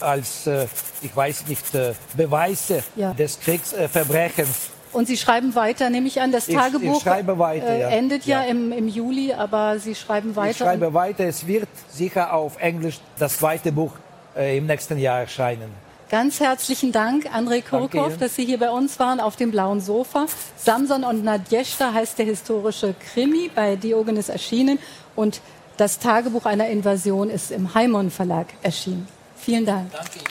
als, 0.00 0.46
äh, 0.46 0.66
ich 1.02 1.14
weiß 1.14 1.46
nicht, 1.46 1.74
äh, 1.74 1.94
Beweise 2.16 2.82
ja. 2.96 3.12
des 3.14 3.40
Kriegsverbrechens. 3.40 4.70
Und 4.92 5.06
Sie 5.06 5.16
schreiben 5.16 5.54
weiter, 5.54 5.90
nehme 5.90 6.06
ich 6.08 6.20
an, 6.20 6.32
das 6.32 6.46
Tagebuch 6.46 7.04
ich 7.04 7.06
weiter, 7.38 7.66
äh, 7.66 7.96
endet 7.96 8.24
ja, 8.24 8.42
ja 8.42 8.48
im, 8.48 8.72
im, 8.72 8.88
Juli, 8.88 9.32
aber 9.32 9.78
Sie 9.78 9.94
schreiben 9.94 10.34
weiter. 10.34 10.50
Ich 10.50 10.56
schreibe 10.56 10.94
weiter, 10.94 11.24
es 11.24 11.46
wird 11.46 11.68
sicher 11.90 12.32
auf 12.32 12.58
Englisch 12.58 12.98
das 13.18 13.38
zweite 13.38 13.70
Buch 13.70 13.92
äh, 14.36 14.56
im 14.56 14.66
nächsten 14.66 14.98
Jahr 14.98 15.20
erscheinen. 15.20 15.87
Ganz 16.10 16.40
herzlichen 16.40 16.90
Dank, 16.90 17.26
André 17.34 17.60
Kurkow, 17.62 18.16
dass 18.16 18.34
Sie 18.34 18.46
hier 18.46 18.58
bei 18.58 18.70
uns 18.70 18.98
waren 18.98 19.20
auf 19.20 19.36
dem 19.36 19.50
blauen 19.50 19.82
Sofa. 19.82 20.24
Samson 20.56 21.04
und 21.04 21.22
Nadjeshta 21.22 21.92
heißt 21.92 22.18
der 22.18 22.24
historische 22.24 22.94
Krimi, 22.94 23.50
bei 23.54 23.76
Diogenes 23.76 24.30
erschienen. 24.30 24.78
Und 25.14 25.42
das 25.76 25.98
Tagebuch 25.98 26.46
einer 26.46 26.68
Invasion 26.68 27.28
ist 27.28 27.50
im 27.50 27.74
Heimon 27.74 28.10
Verlag 28.10 28.46
erschienen. 28.62 29.06
Vielen 29.36 29.66
Dank. 29.66 29.92
Danke 29.92 30.18
Ihnen. 30.18 30.28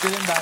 Vielen 0.00 0.26
Dank. 0.26 0.40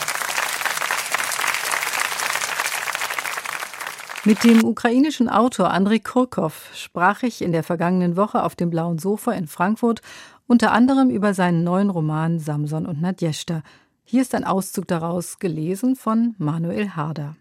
Mit 4.24 4.42
dem 4.42 4.64
ukrainischen 4.64 5.29
Autor 5.29 5.70
Andrei 5.70 5.98
Kurkow 5.98 6.55
sprach 6.74 7.22
ich 7.22 7.42
in 7.42 7.53
der 7.53 7.62
vergangenen 7.62 8.16
Woche 8.16 8.42
auf 8.42 8.57
dem 8.57 8.70
blauen 8.70 8.98
Sofa 8.98 9.33
in 9.33 9.48
Frankfurt 9.48 10.01
unter 10.46 10.72
anderem 10.72 11.11
über 11.11 11.35
seinen 11.35 11.62
neuen 11.62 11.90
Roman 11.90 12.38
Samson 12.38 12.87
und 12.87 13.03
Nadjeshta. 13.03 13.62
Hier 14.11 14.23
ist 14.23 14.35
ein 14.35 14.44
Auszug 14.44 14.88
daraus, 14.88 15.38
gelesen 15.38 15.94
von 15.94 16.35
Manuel 16.38 16.97
Harder. 16.97 17.37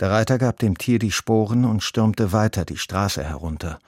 Der 0.00 0.10
Reiter 0.10 0.38
gab 0.38 0.58
dem 0.58 0.76
Tier 0.76 0.98
die 0.98 1.12
Sporen 1.12 1.64
und 1.64 1.84
stürmte 1.84 2.32
weiter 2.32 2.64
die 2.64 2.78
Straße 2.78 3.22
herunter. 3.22 3.78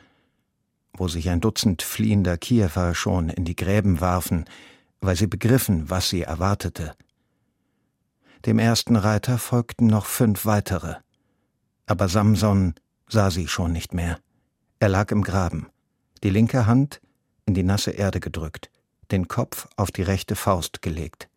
Wo 0.93 1.09
sich 1.09 1.29
ein 1.31 1.41
Dutzend 1.41 1.83
fliehender 1.83 2.39
Kiewer 2.39 2.95
schon 2.95 3.29
in 3.29 3.45
die 3.45 3.57
Gräben 3.57 4.01
warfen, 4.01 4.45
weil 5.01 5.17
sie 5.17 5.27
begriffen, 5.27 5.91
was 5.91 6.09
sie 6.09 6.23
erwartete. 6.23 6.95
Dem 8.45 8.61
ersten 8.61 8.95
Reiter 8.95 9.37
folgten 9.37 9.89
noch 9.89 10.07
fünf 10.07 10.47
weitere. 10.47 10.95
Aber 11.87 12.09
Samson 12.09 12.75
sah 13.09 13.33
sie 13.33 13.49
schon 13.49 13.73
nicht 13.73 13.95
mehr. 13.95 14.21
Er 14.79 14.91
lag 14.91 15.11
im 15.11 15.23
Graben, 15.23 15.71
die 16.23 16.31
linke 16.31 16.67
Hand 16.67 17.01
in 17.47 17.55
die 17.55 17.65
nasse 17.65 17.91
Erde 17.91 18.21
gedrückt, 18.21 18.71
den 19.11 19.27
Kopf 19.27 19.67
auf 19.75 19.91
die 19.91 20.03
rechte 20.03 20.37
Faust 20.37 20.83
gelegt. 20.83 21.29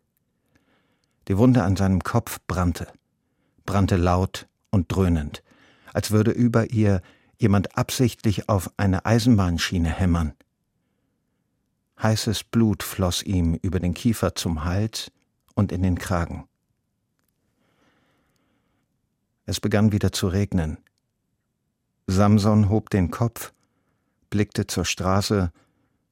Die 1.28 1.38
Wunde 1.38 1.62
an 1.62 1.76
seinem 1.76 2.02
Kopf 2.02 2.40
brannte, 2.46 2.88
brannte 3.66 3.96
laut 3.96 4.48
und 4.70 4.92
dröhnend, 4.92 5.42
als 5.92 6.10
würde 6.10 6.30
über 6.30 6.70
ihr 6.70 7.02
jemand 7.38 7.76
absichtlich 7.76 8.48
auf 8.48 8.70
eine 8.76 9.06
Eisenbahnschiene 9.06 9.88
hämmern. 9.88 10.34
Heißes 12.02 12.44
Blut 12.44 12.82
floss 12.82 13.22
ihm 13.22 13.54
über 13.54 13.78
den 13.78 13.94
Kiefer 13.94 14.34
zum 14.34 14.64
Hals 14.64 15.10
und 15.54 15.72
in 15.72 15.82
den 15.82 15.98
Kragen. 15.98 16.46
Es 19.44 19.60
begann 19.60 19.92
wieder 19.92 20.12
zu 20.12 20.28
regnen. 20.28 20.78
Samson 22.06 22.68
hob 22.68 22.90
den 22.90 23.10
Kopf, 23.10 23.52
blickte 24.30 24.66
zur 24.66 24.84
Straße 24.84 25.52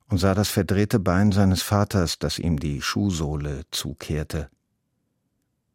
und 0.09 0.19
sah 0.19 0.35
das 0.35 0.49
verdrehte 0.49 0.99
Bein 0.99 1.33
seines 1.33 1.63
Vaters, 1.63 2.19
das 2.19 2.39
ihm 2.39 2.59
die 2.59 2.83
Schuhsohle 2.83 3.63
zukehrte. 3.71 4.51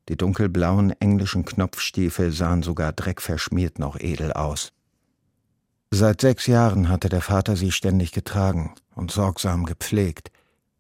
Die 0.10 0.18
dunkelblauen 0.18 0.92
englischen 1.00 1.46
Knopfstiefel 1.46 2.32
sahen 2.32 2.62
sogar 2.62 2.92
dreckverschmiert 2.92 3.80
noch 3.80 4.00
edel 4.00 4.34
aus. 4.34 4.74
Seit 5.92 6.22
sechs 6.22 6.48
Jahren 6.48 6.90
hatte 6.90 7.08
der 7.08 7.22
Vater 7.22 7.56
sie 7.56 7.72
ständig 7.72 8.12
getragen 8.12 8.74
und 8.96 9.12
sorgsam 9.12 9.66
gepflegt. 9.66 10.32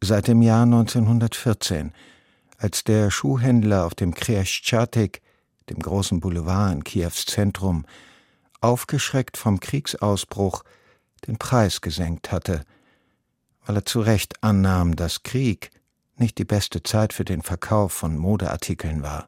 Seit 0.01 0.27
dem 0.27 0.41
Jahr 0.41 0.63
1914, 0.63 1.93
als 2.57 2.83
der 2.83 3.11
Schuhhändler 3.11 3.85
auf 3.85 3.95
dem 3.95 4.13
Kreschtschatik, 4.13 5.21
dem 5.69 5.79
großen 5.79 6.19
Boulevard 6.19 6.73
in 6.73 6.83
Kiews 6.83 7.25
Zentrum, 7.25 7.85
aufgeschreckt 8.59 9.37
vom 9.37 9.59
Kriegsausbruch 9.59 10.63
den 11.27 11.37
Preis 11.37 11.81
gesenkt 11.81 12.31
hatte, 12.31 12.63
weil 13.65 13.77
er 13.77 13.85
zu 13.85 14.01
Recht 14.01 14.43
annahm, 14.43 14.95
dass 14.95 15.23
Krieg 15.23 15.71
nicht 16.17 16.37
die 16.37 16.45
beste 16.45 16.83
Zeit 16.83 17.13
für 17.13 17.25
den 17.25 17.41
Verkauf 17.41 17.93
von 17.93 18.17
Modeartikeln 18.17 19.03
war. 19.03 19.27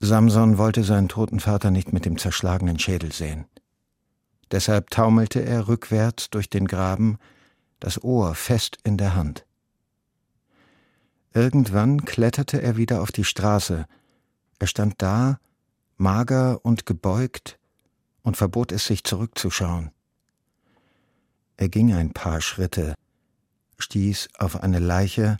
Samson 0.00 0.58
wollte 0.58 0.84
seinen 0.84 1.08
toten 1.08 1.40
Vater 1.40 1.70
nicht 1.70 1.92
mit 1.92 2.04
dem 2.04 2.18
zerschlagenen 2.18 2.78
Schädel 2.78 3.12
sehen. 3.12 3.46
Deshalb 4.50 4.90
taumelte 4.90 5.40
er 5.40 5.68
rückwärts 5.68 6.30
durch 6.30 6.48
den 6.48 6.66
Graben, 6.66 7.18
das 7.80 8.02
Ohr 8.02 8.34
fest 8.34 8.78
in 8.84 8.96
der 8.96 9.14
Hand. 9.14 9.44
Irgendwann 11.32 12.04
kletterte 12.04 12.62
er 12.62 12.76
wieder 12.76 13.02
auf 13.02 13.12
die 13.12 13.24
Straße. 13.24 13.86
Er 14.58 14.66
stand 14.66 14.94
da, 15.02 15.38
mager 15.96 16.64
und 16.64 16.86
gebeugt, 16.86 17.58
und 18.22 18.36
verbot 18.36 18.72
es 18.72 18.86
sich 18.86 19.04
zurückzuschauen. 19.04 19.92
Er 21.56 21.68
ging 21.68 21.92
ein 21.94 22.12
paar 22.12 22.40
Schritte, 22.40 22.94
stieß 23.78 24.28
auf 24.38 24.62
eine 24.62 24.78
Leiche 24.78 25.38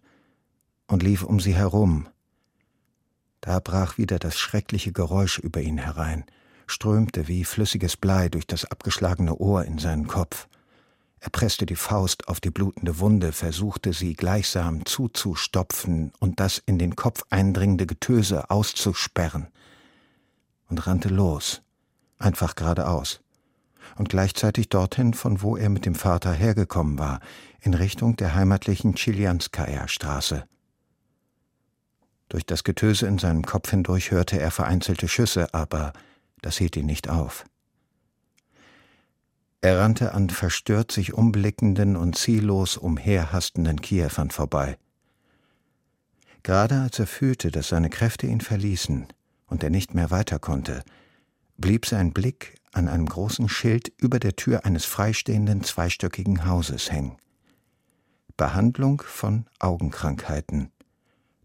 und 0.87 1.03
lief 1.03 1.23
um 1.23 1.41
sie 1.41 1.55
herum. 1.55 2.09
Da 3.41 3.61
brach 3.61 3.99
wieder 3.99 4.19
das 4.19 4.39
schreckliche 4.39 4.93
Geräusch 4.93 5.39
über 5.39 5.61
ihn 5.61 5.79
herein, 5.79 6.25
strömte 6.67 7.29
wie 7.29 7.45
flüssiges 7.45 7.97
Blei 7.97 8.29
durch 8.29 8.47
das 8.47 8.65
abgeschlagene 8.65 9.37
Ohr 9.37 9.65
in 9.65 9.79
seinen 9.79 10.07
Kopf. 10.07 10.49
Er 11.21 11.31
presste 11.31 11.67
die 11.67 11.77
Faust 11.77 12.29
auf 12.29 12.41
die 12.41 12.51
blutende 12.51 12.99
Wunde, 12.99 13.33
versuchte 13.33 13.93
sie 13.93 14.15
gleichsam 14.15 14.85
zuzustopfen 14.85 16.13
und 16.21 16.41
das 16.41 16.59
in 16.59 16.79
den 16.79 16.95
Kopf 16.97 17.23
eindringende 17.31 17.87
Getöse 17.87 18.51
auszusperren, 18.51 19.49
und 20.69 20.87
rannte 20.87 21.09
los, 21.09 21.63
einfach 22.19 22.57
geradeaus 22.57 23.21
und 23.97 24.09
gleichzeitig 24.09 24.69
dorthin, 24.69 25.15
von 25.15 25.43
wo 25.43 25.57
er 25.57 25.69
mit 25.69 25.87
dem 25.87 25.95
Vater 25.95 26.33
hergekommen 26.33 26.99
war, 26.99 27.21
in 27.61 27.75
Richtung 27.75 28.17
der 28.17 28.35
heimatlichen 28.35 28.95
Chilianskaya 28.95 29.89
Straße. 29.89 30.45
Durch 32.29 32.45
das 32.45 32.65
Getöse 32.65 33.07
in 33.07 33.19
seinem 33.19 33.45
Kopf 33.45 33.71
hindurch 33.71 34.11
hörte 34.11 34.39
er 34.41 34.51
vereinzelte 34.51 35.09
Schüsse, 35.09 35.53
aber 35.55 35.93
das 36.43 36.57
hielt 36.57 36.77
ihn 36.77 36.87
nicht 36.87 37.09
auf. 37.09 37.45
Er 39.61 39.79
rannte 39.79 40.15
an 40.15 40.31
verstört 40.31 40.93
sich 40.93 41.15
umblickenden 41.15 41.97
und 41.97 42.17
ziellos 42.17 42.77
umherhastenden 42.77 43.81
Kiefern 43.81 44.31
vorbei. 44.31 44.77
Gerade 46.43 46.81
als 46.83 46.99
er 47.01 47.09
fühlte, 47.09 47.51
dass 47.51 47.69
seine 47.69 47.91
Kräfte 47.91 48.29
ihn 48.29 48.41
verließen 48.41 49.09
und 49.47 49.65
er 49.65 49.71
nicht 49.71 49.95
mehr 49.95 50.13
weiter 50.13 50.39
konnte, 50.39 50.85
blieb 51.57 51.87
sein 51.87 52.13
Blick 52.13 52.55
an 52.77 52.89
einem 52.89 53.07
großen 53.07 53.49
Schild 53.49 53.91
über 53.97 54.21
der 54.21 54.37
Tür 54.37 54.67
eines 54.67 54.85
freistehenden 54.85 55.65
zweistöckigen 55.65 56.45
Hauses 56.45 56.93
hängen. 56.93 57.17
Behandlung 58.37 59.01
von 59.01 59.47
Augenkrankheiten. 59.59 60.71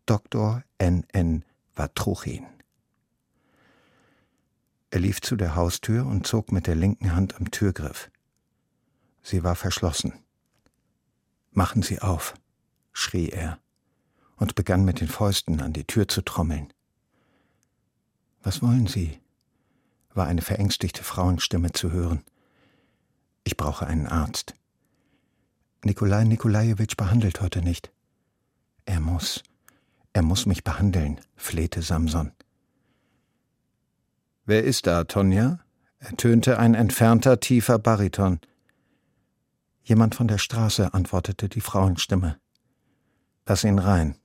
Dr. 0.05 0.63
N. 0.77 1.05
N. 1.13 1.45
Watruchin. 1.73 2.45
Er 4.89 4.99
lief 4.99 5.21
zu 5.21 5.37
der 5.37 5.55
Haustür 5.55 6.05
und 6.05 6.27
zog 6.27 6.51
mit 6.51 6.67
der 6.67 6.75
linken 6.75 7.15
Hand 7.15 7.37
am 7.37 7.49
Türgriff. 7.49 8.11
Sie 9.23 9.41
war 9.41 9.55
verschlossen. 9.55 10.13
Machen 11.51 11.81
Sie 11.81 12.01
auf, 12.01 12.33
schrie 12.91 13.29
er 13.29 13.57
und 14.35 14.55
begann 14.55 14.83
mit 14.83 14.99
den 14.99 15.07
Fäusten 15.07 15.61
an 15.61 15.71
die 15.71 15.85
Tür 15.85 16.09
zu 16.09 16.21
trommeln. 16.23 16.73
Was 18.43 18.61
wollen 18.61 18.87
Sie? 18.87 19.20
War 20.13 20.27
eine 20.27 20.41
verängstigte 20.41 21.03
Frauenstimme 21.03 21.71
zu 21.71 21.91
hören. 21.91 22.23
Ich 23.43 23.57
brauche 23.57 23.87
einen 23.87 24.07
Arzt. 24.07 24.55
Nikolai 25.83 26.23
Nikolajewitsch 26.25 26.95
behandelt 26.95 27.41
heute 27.41 27.61
nicht. 27.61 27.91
Er 28.85 28.99
muss. 28.99 29.43
Er 30.13 30.21
muss 30.21 30.45
mich 30.45 30.63
behandeln, 30.63 31.21
flehte 31.35 31.81
Samson. 31.81 32.31
Wer 34.45 34.63
ist 34.63 34.87
da, 34.87 35.03
Tonja? 35.05 35.59
ertönte 35.99 36.57
ein 36.57 36.73
entfernter, 36.73 37.39
tiefer 37.39 37.79
Bariton. 37.79 38.39
Jemand 39.83 40.15
von 40.15 40.27
der 40.27 40.39
Straße, 40.39 40.93
antwortete 40.93 41.47
die 41.47 41.61
Frauenstimme. 41.61 42.37
Lass 43.45 43.63
ihn 43.63 43.79
rein. 43.79 44.15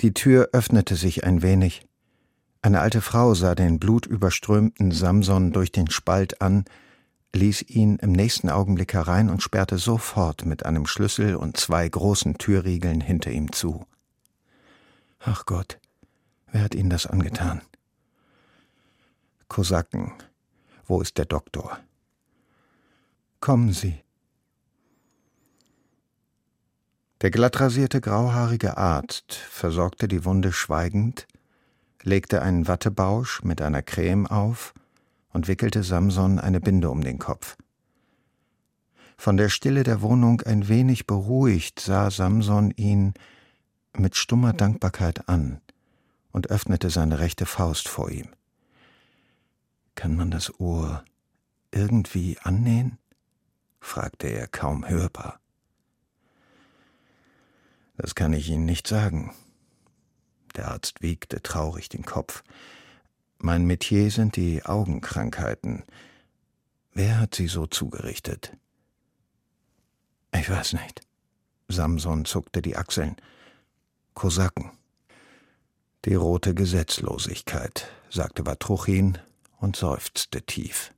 Die 0.00 0.12
Tür 0.12 0.50
öffnete 0.52 0.96
sich 0.96 1.24
ein 1.24 1.42
wenig. 1.42 1.86
Eine 2.64 2.80
alte 2.80 3.02
Frau 3.02 3.34
sah 3.34 3.54
den 3.54 3.78
blutüberströmten 3.78 4.90
Samson 4.90 5.52
durch 5.52 5.70
den 5.70 5.90
Spalt 5.90 6.40
an, 6.40 6.64
ließ 7.34 7.60
ihn 7.60 7.96
im 7.96 8.12
nächsten 8.12 8.48
Augenblick 8.48 8.94
herein 8.94 9.28
und 9.28 9.42
sperrte 9.42 9.76
sofort 9.76 10.46
mit 10.46 10.64
einem 10.64 10.86
Schlüssel 10.86 11.36
und 11.36 11.58
zwei 11.58 11.86
großen 11.86 12.38
Türriegeln 12.38 13.02
hinter 13.02 13.32
ihm 13.32 13.52
zu. 13.52 13.84
Ach 15.18 15.44
Gott, 15.44 15.78
wer 16.52 16.62
hat 16.62 16.74
Ihnen 16.74 16.88
das 16.88 17.06
angetan? 17.06 17.60
Kosaken, 19.48 20.14
wo 20.86 21.02
ist 21.02 21.18
der 21.18 21.26
Doktor? 21.26 21.78
Kommen 23.40 23.74
Sie. 23.74 24.02
Der 27.20 27.30
glattrasierte 27.30 28.00
grauhaarige 28.00 28.78
Arzt 28.78 29.34
versorgte 29.34 30.08
die 30.08 30.24
Wunde 30.24 30.50
schweigend, 30.50 31.26
legte 32.04 32.42
einen 32.42 32.68
Wattebausch 32.68 33.42
mit 33.42 33.60
einer 33.60 33.82
Creme 33.82 34.26
auf 34.26 34.74
und 35.32 35.48
wickelte 35.48 35.82
Samson 35.82 36.38
eine 36.38 36.60
Binde 36.60 36.90
um 36.90 37.02
den 37.02 37.18
Kopf. 37.18 37.56
Von 39.16 39.36
der 39.36 39.48
Stille 39.48 39.82
der 39.82 40.02
Wohnung 40.02 40.42
ein 40.42 40.68
wenig 40.68 41.06
beruhigt 41.06 41.80
sah 41.80 42.10
Samson 42.10 42.70
ihn 42.72 43.14
mit 43.96 44.16
stummer 44.16 44.52
Dankbarkeit 44.52 45.28
an 45.28 45.60
und 46.30 46.50
öffnete 46.50 46.90
seine 46.90 47.20
rechte 47.20 47.46
Faust 47.46 47.88
vor 47.88 48.10
ihm. 48.10 48.28
Kann 49.94 50.16
man 50.16 50.30
das 50.30 50.60
Ohr 50.60 51.04
irgendwie 51.70 52.38
annähen? 52.42 52.98
fragte 53.80 54.28
er 54.28 54.48
kaum 54.48 54.88
hörbar. 54.88 55.38
Das 57.96 58.14
kann 58.14 58.32
ich 58.32 58.48
Ihnen 58.48 58.64
nicht 58.64 58.88
sagen, 58.88 59.32
der 60.56 60.68
Arzt 60.68 61.02
wiegte 61.02 61.42
traurig 61.42 61.88
den 61.88 62.04
Kopf. 62.04 62.42
Mein 63.38 63.64
Metier 63.64 64.10
sind 64.10 64.36
die 64.36 64.64
Augenkrankheiten. 64.64 65.84
Wer 66.92 67.20
hat 67.20 67.34
sie 67.34 67.48
so 67.48 67.66
zugerichtet? 67.66 68.56
Ich 70.32 70.48
weiß 70.48 70.74
nicht. 70.74 71.02
Samson 71.68 72.24
zuckte 72.24 72.62
die 72.62 72.76
Achseln. 72.76 73.16
Kosaken. 74.14 74.70
Die 76.04 76.14
rote 76.14 76.54
Gesetzlosigkeit, 76.54 77.88
sagte 78.10 78.42
Batruchin 78.42 79.18
und 79.58 79.76
seufzte 79.76 80.42
tief. 80.42 80.92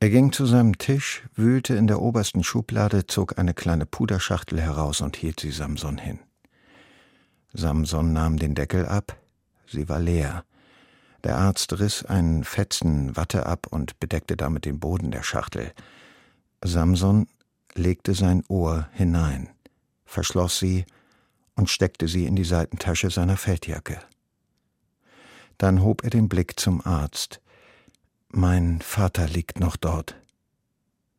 Er 0.00 0.10
ging 0.10 0.32
zu 0.32 0.46
seinem 0.46 0.78
Tisch, 0.78 1.22
wühlte 1.34 1.74
in 1.74 1.86
der 1.86 2.00
obersten 2.00 2.42
Schublade, 2.42 3.06
zog 3.06 3.38
eine 3.38 3.54
kleine 3.54 3.86
Puderschachtel 3.86 4.60
heraus 4.60 5.00
und 5.00 5.16
hielt 5.16 5.38
sie 5.38 5.52
Samson 5.52 5.98
hin. 5.98 6.18
Samson 7.52 8.12
nahm 8.12 8.38
den 8.38 8.54
Deckel 8.54 8.86
ab, 8.86 9.18
sie 9.66 9.88
war 9.88 10.00
leer. 10.00 10.44
Der 11.24 11.36
Arzt 11.36 11.78
riss 11.78 12.04
einen 12.04 12.44
Fetzen 12.44 13.16
Watte 13.16 13.46
ab 13.46 13.66
und 13.70 14.00
bedeckte 14.00 14.36
damit 14.36 14.64
den 14.64 14.80
Boden 14.80 15.10
der 15.10 15.22
Schachtel. 15.22 15.72
Samson 16.64 17.28
legte 17.74 18.14
sein 18.14 18.42
Ohr 18.48 18.88
hinein, 18.92 19.50
verschloss 20.04 20.58
sie 20.58 20.84
und 21.54 21.70
steckte 21.70 22.08
sie 22.08 22.26
in 22.26 22.36
die 22.36 22.44
Seitentasche 22.44 23.10
seiner 23.10 23.36
Feldjacke. 23.36 24.00
Dann 25.58 25.82
hob 25.82 26.02
er 26.02 26.10
den 26.10 26.28
Blick 26.28 26.58
zum 26.58 26.84
Arzt. 26.84 27.40
Mein 28.30 28.80
Vater 28.80 29.28
liegt 29.28 29.60
noch 29.60 29.76
dort. 29.76 30.16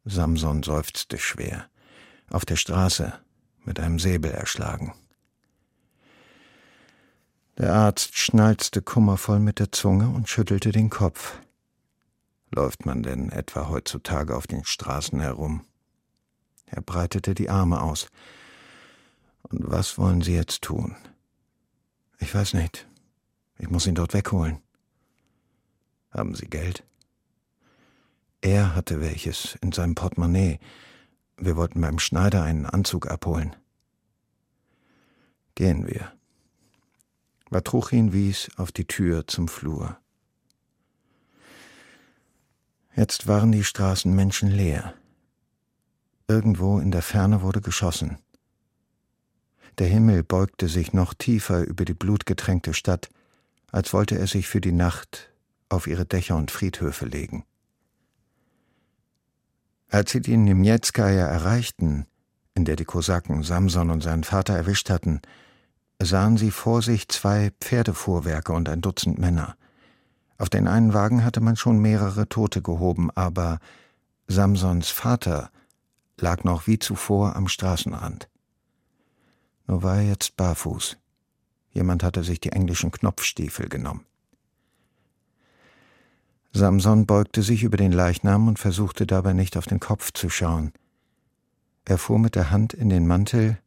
Samson 0.04 0.64
seufzte 0.64 1.18
schwer. 1.18 1.68
Auf 2.30 2.44
der 2.44 2.56
Straße, 2.56 3.14
mit 3.64 3.80
einem 3.80 4.00
Säbel 4.00 4.32
erschlagen. 4.32 4.94
Der 7.58 7.74
Arzt 7.74 8.18
schnalzte 8.18 8.82
kummervoll 8.82 9.40
mit 9.40 9.60
der 9.60 9.72
Zunge 9.72 10.10
und 10.10 10.28
schüttelte 10.28 10.72
den 10.72 10.90
Kopf. 10.90 11.38
Läuft 12.50 12.86
man 12.86 13.04
denn 13.04 13.30
etwa 13.30 13.70
heutzutage 13.70 14.36
auf 14.36 14.48
den 14.48 14.64
Straßen 14.64 15.20
herum? 15.20 15.64
Er 16.66 16.82
breitete 16.82 17.36
die 17.36 17.50
Arme 17.50 17.82
aus. 17.82 18.08
Und 19.44 19.70
was 19.70 19.98
wollen 20.00 20.22
Sie 20.22 20.34
jetzt 20.34 20.64
tun? 20.64 20.96
Ich 22.20 22.34
weiß 22.34 22.54
nicht. 22.56 22.88
Ich 23.60 23.70
muss 23.70 23.86
ihn 23.86 23.96
dort 23.96 24.14
wegholen. 24.14 24.60
Haben 26.10 26.34
Sie 26.34 26.48
Geld? 26.48 26.84
Er 28.42 28.76
hatte 28.76 29.00
welches 29.00 29.56
in 29.62 29.72
seinem 29.72 29.94
Portemonnaie. 29.94 30.60
Wir 31.38 31.56
wollten 31.56 31.82
beim 31.82 32.00
Schneider 32.00 32.44
einen 32.44 32.66
Anzug 32.66 33.10
abholen. 33.10 33.56
Gehen 35.56 35.88
wir. 35.88 36.14
Batruchin 37.54 38.14
wies 38.14 38.50
auf 38.58 38.72
die 38.72 38.86
Tür 38.86 39.28
zum 39.28 39.48
Flur. 39.48 39.96
Jetzt 42.96 43.28
waren 43.28 43.52
die 43.52 43.64
Straßen 43.64 44.14
menschenleer. 44.14 44.96
Irgendwo 46.28 46.80
in 46.80 46.90
der 46.90 47.04
Ferne 47.04 47.44
wurde 47.44 47.62
geschossen. 47.62 48.18
Der 49.78 49.86
Himmel 49.86 50.24
beugte 50.24 50.68
sich 50.68 50.94
noch 50.94 51.14
tiefer 51.14 51.64
über 51.64 51.86
die 51.86 51.94
blutgetränkte 51.94 52.74
Stadt, 52.74 53.10
als 53.72 53.94
wollte 53.94 54.18
er 54.18 54.26
sich 54.26 54.48
für 54.48 54.60
die 54.60 54.72
Nacht 54.72 55.32
auf 55.70 55.86
ihre 55.86 56.06
Dächer 56.06 56.36
und 56.38 56.50
Friedhöfe 56.50 57.06
legen. 57.06 57.46
Als 59.90 60.12
sie 60.12 60.22
die 60.22 60.38
Nimjetskaja 60.38 61.28
erreichten, 61.28 62.08
in 62.56 62.66
der 62.66 62.78
die 62.78 62.86
Kosaken 62.86 63.44
Samson 63.44 63.92
und 63.92 64.02
seinen 64.02 64.24
Vater 64.24 64.56
erwischt 64.56 64.90
hatten, 64.90 65.22
sahen 66.02 66.38
sie 66.38 66.52
vor 66.52 66.82
sich 66.82 67.08
zwei 67.08 67.52
Pferdefuhrwerke 67.60 68.54
und 68.54 68.70
ein 68.70 68.82
Dutzend 68.82 69.20
Männer. 69.20 69.56
Auf 70.38 70.50
den 70.50 70.68
einen 70.68 70.94
Wagen 70.94 71.24
hatte 71.24 71.42
man 71.42 71.56
schon 71.56 71.80
mehrere 71.80 72.28
Tote 72.28 72.62
gehoben, 72.62 73.12
aber 73.12 73.60
Samsons 74.28 74.90
Vater 74.90 75.52
lag 76.18 76.44
noch 76.44 76.68
wie 76.68 76.80
zuvor 76.80 77.36
am 77.36 77.48
Straßenrand. 77.48 78.28
Nur 79.68 79.84
war 79.84 79.98
er 79.98 80.08
jetzt 80.08 80.36
barfuß. 80.36 80.98
Jemand 81.72 82.04
hatte 82.04 82.24
sich 82.24 82.40
die 82.40 82.52
englischen 82.52 82.92
Knopfstiefel 82.92 83.70
genommen. 83.70 84.06
Samson 86.56 87.08
beugte 87.08 87.42
sich 87.42 87.64
über 87.64 87.78
den 87.78 87.92
Leichnam 87.92 88.48
und 88.48 88.60
versuchte 88.60 89.08
dabei 89.08 89.34
nicht 89.34 89.58
auf 89.58 89.66
den 89.66 89.80
Kopf 89.80 90.12
zu 90.14 90.30
schauen. 90.30 90.72
Er 91.86 91.98
fuhr 91.98 92.20
mit 92.20 92.36
der 92.36 92.52
Hand 92.52 92.74
in 92.74 92.90
den 92.90 93.08
Mantel, 93.08 93.58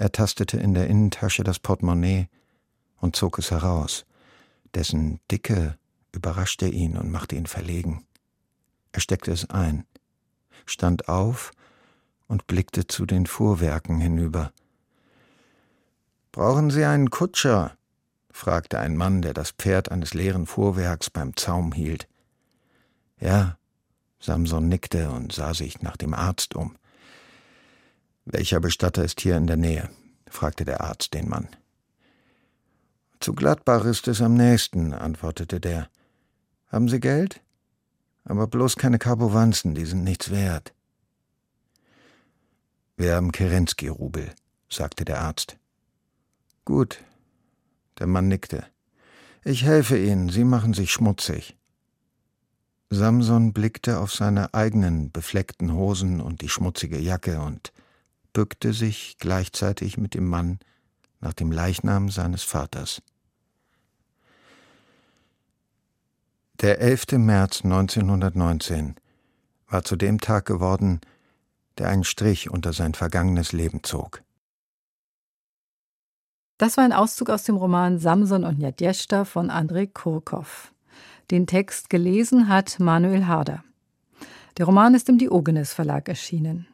ertastete 0.00 0.58
in 0.58 0.74
der 0.74 0.88
Innentasche 0.88 1.44
das 1.44 1.58
Portemonnaie 1.58 2.28
und 2.96 3.16
zog 3.16 3.38
es 3.38 3.50
heraus. 3.50 4.06
Dessen 4.74 5.20
Dicke 5.30 5.76
überraschte 6.12 6.66
ihn 6.66 6.96
und 6.96 7.10
machte 7.10 7.36
ihn 7.36 7.46
verlegen. 7.46 8.04
Er 8.92 9.00
steckte 9.00 9.30
es 9.30 9.50
ein, 9.50 9.84
stand 10.64 11.08
auf 11.08 11.52
und 12.26 12.46
blickte 12.46 12.86
zu 12.86 13.06
den 13.06 13.26
Fuhrwerken 13.26 14.00
hinüber. 14.00 14.52
Brauchen 16.32 16.70
Sie 16.70 16.84
einen 16.84 17.10
Kutscher? 17.10 17.76
fragte 18.30 18.78
ein 18.78 18.96
Mann, 18.96 19.20
der 19.20 19.34
das 19.34 19.50
Pferd 19.50 19.90
eines 19.90 20.14
leeren 20.14 20.46
Fuhrwerks 20.46 21.10
beim 21.10 21.36
Zaum 21.36 21.72
hielt. 21.72 22.08
Ja, 23.18 23.58
Samson 24.20 24.68
nickte 24.68 25.10
und 25.10 25.32
sah 25.32 25.52
sich 25.52 25.82
nach 25.82 25.96
dem 25.96 26.14
Arzt 26.14 26.54
um. 26.54 26.76
Welcher 28.32 28.60
Bestatter 28.60 29.04
ist 29.04 29.20
hier 29.20 29.36
in 29.36 29.48
der 29.48 29.56
Nähe? 29.56 29.90
fragte 30.28 30.64
der 30.64 30.82
Arzt 30.82 31.14
den 31.14 31.28
Mann. 31.28 31.48
Zu 33.18 33.34
Gladbach 33.34 33.84
ist 33.84 34.06
es 34.06 34.22
am 34.22 34.34
nächsten, 34.34 34.94
antwortete 34.94 35.58
der. 35.58 35.90
Haben 36.68 36.88
Sie 36.88 37.00
Geld? 37.00 37.40
Aber 38.24 38.46
bloß 38.46 38.76
keine 38.76 39.00
Karbovanzen, 39.00 39.74
die 39.74 39.84
sind 39.84 40.04
nichts 40.04 40.30
wert. 40.30 40.72
Wir 42.96 43.16
haben 43.16 43.32
Kerensky-Rubel, 43.32 44.30
sagte 44.68 45.04
der 45.04 45.20
Arzt. 45.22 45.56
Gut. 46.64 47.02
Der 47.98 48.06
Mann 48.06 48.28
nickte. 48.28 48.64
Ich 49.42 49.64
helfe 49.64 49.98
Ihnen, 49.98 50.28
Sie 50.28 50.44
machen 50.44 50.72
sich 50.72 50.92
schmutzig. 50.92 51.56
Samson 52.90 53.52
blickte 53.52 53.98
auf 53.98 54.14
seine 54.14 54.54
eigenen 54.54 55.10
befleckten 55.10 55.72
Hosen 55.72 56.20
und 56.20 56.42
die 56.42 56.48
schmutzige 56.48 56.98
Jacke 56.98 57.40
und 57.40 57.72
bückte 58.32 58.72
sich 58.72 59.16
gleichzeitig 59.18 59.96
mit 59.98 60.14
dem 60.14 60.26
Mann 60.26 60.58
nach 61.20 61.32
dem 61.32 61.52
Leichnam 61.52 62.10
seines 62.10 62.42
Vaters. 62.42 63.02
Der 66.60 66.80
11. 66.80 67.12
März 67.12 67.64
1919 67.64 68.96
war 69.66 69.82
zu 69.82 69.96
dem 69.96 70.20
Tag 70.20 70.44
geworden, 70.44 71.00
der 71.78 71.88
einen 71.88 72.04
Strich 72.04 72.50
unter 72.50 72.72
sein 72.72 72.94
vergangenes 72.94 73.52
Leben 73.52 73.82
zog. 73.82 74.22
Das 76.58 76.76
war 76.76 76.84
ein 76.84 76.92
Auszug 76.92 77.30
aus 77.30 77.44
dem 77.44 77.56
Roman 77.56 77.98
Samson 77.98 78.44
und 78.44 78.58
Nadjeshta 78.58 79.24
von 79.24 79.48
Andrei 79.48 79.86
Kurkow. 79.86 80.74
Den 81.30 81.46
Text 81.46 81.88
gelesen 81.88 82.48
hat 82.48 82.78
Manuel 82.78 83.26
Harder. 83.26 83.64
Der 84.58 84.66
Roman 84.66 84.94
ist 84.94 85.08
im 85.08 85.16
Diogenes 85.16 85.72
Verlag 85.72 86.08
erschienen. 86.08 86.66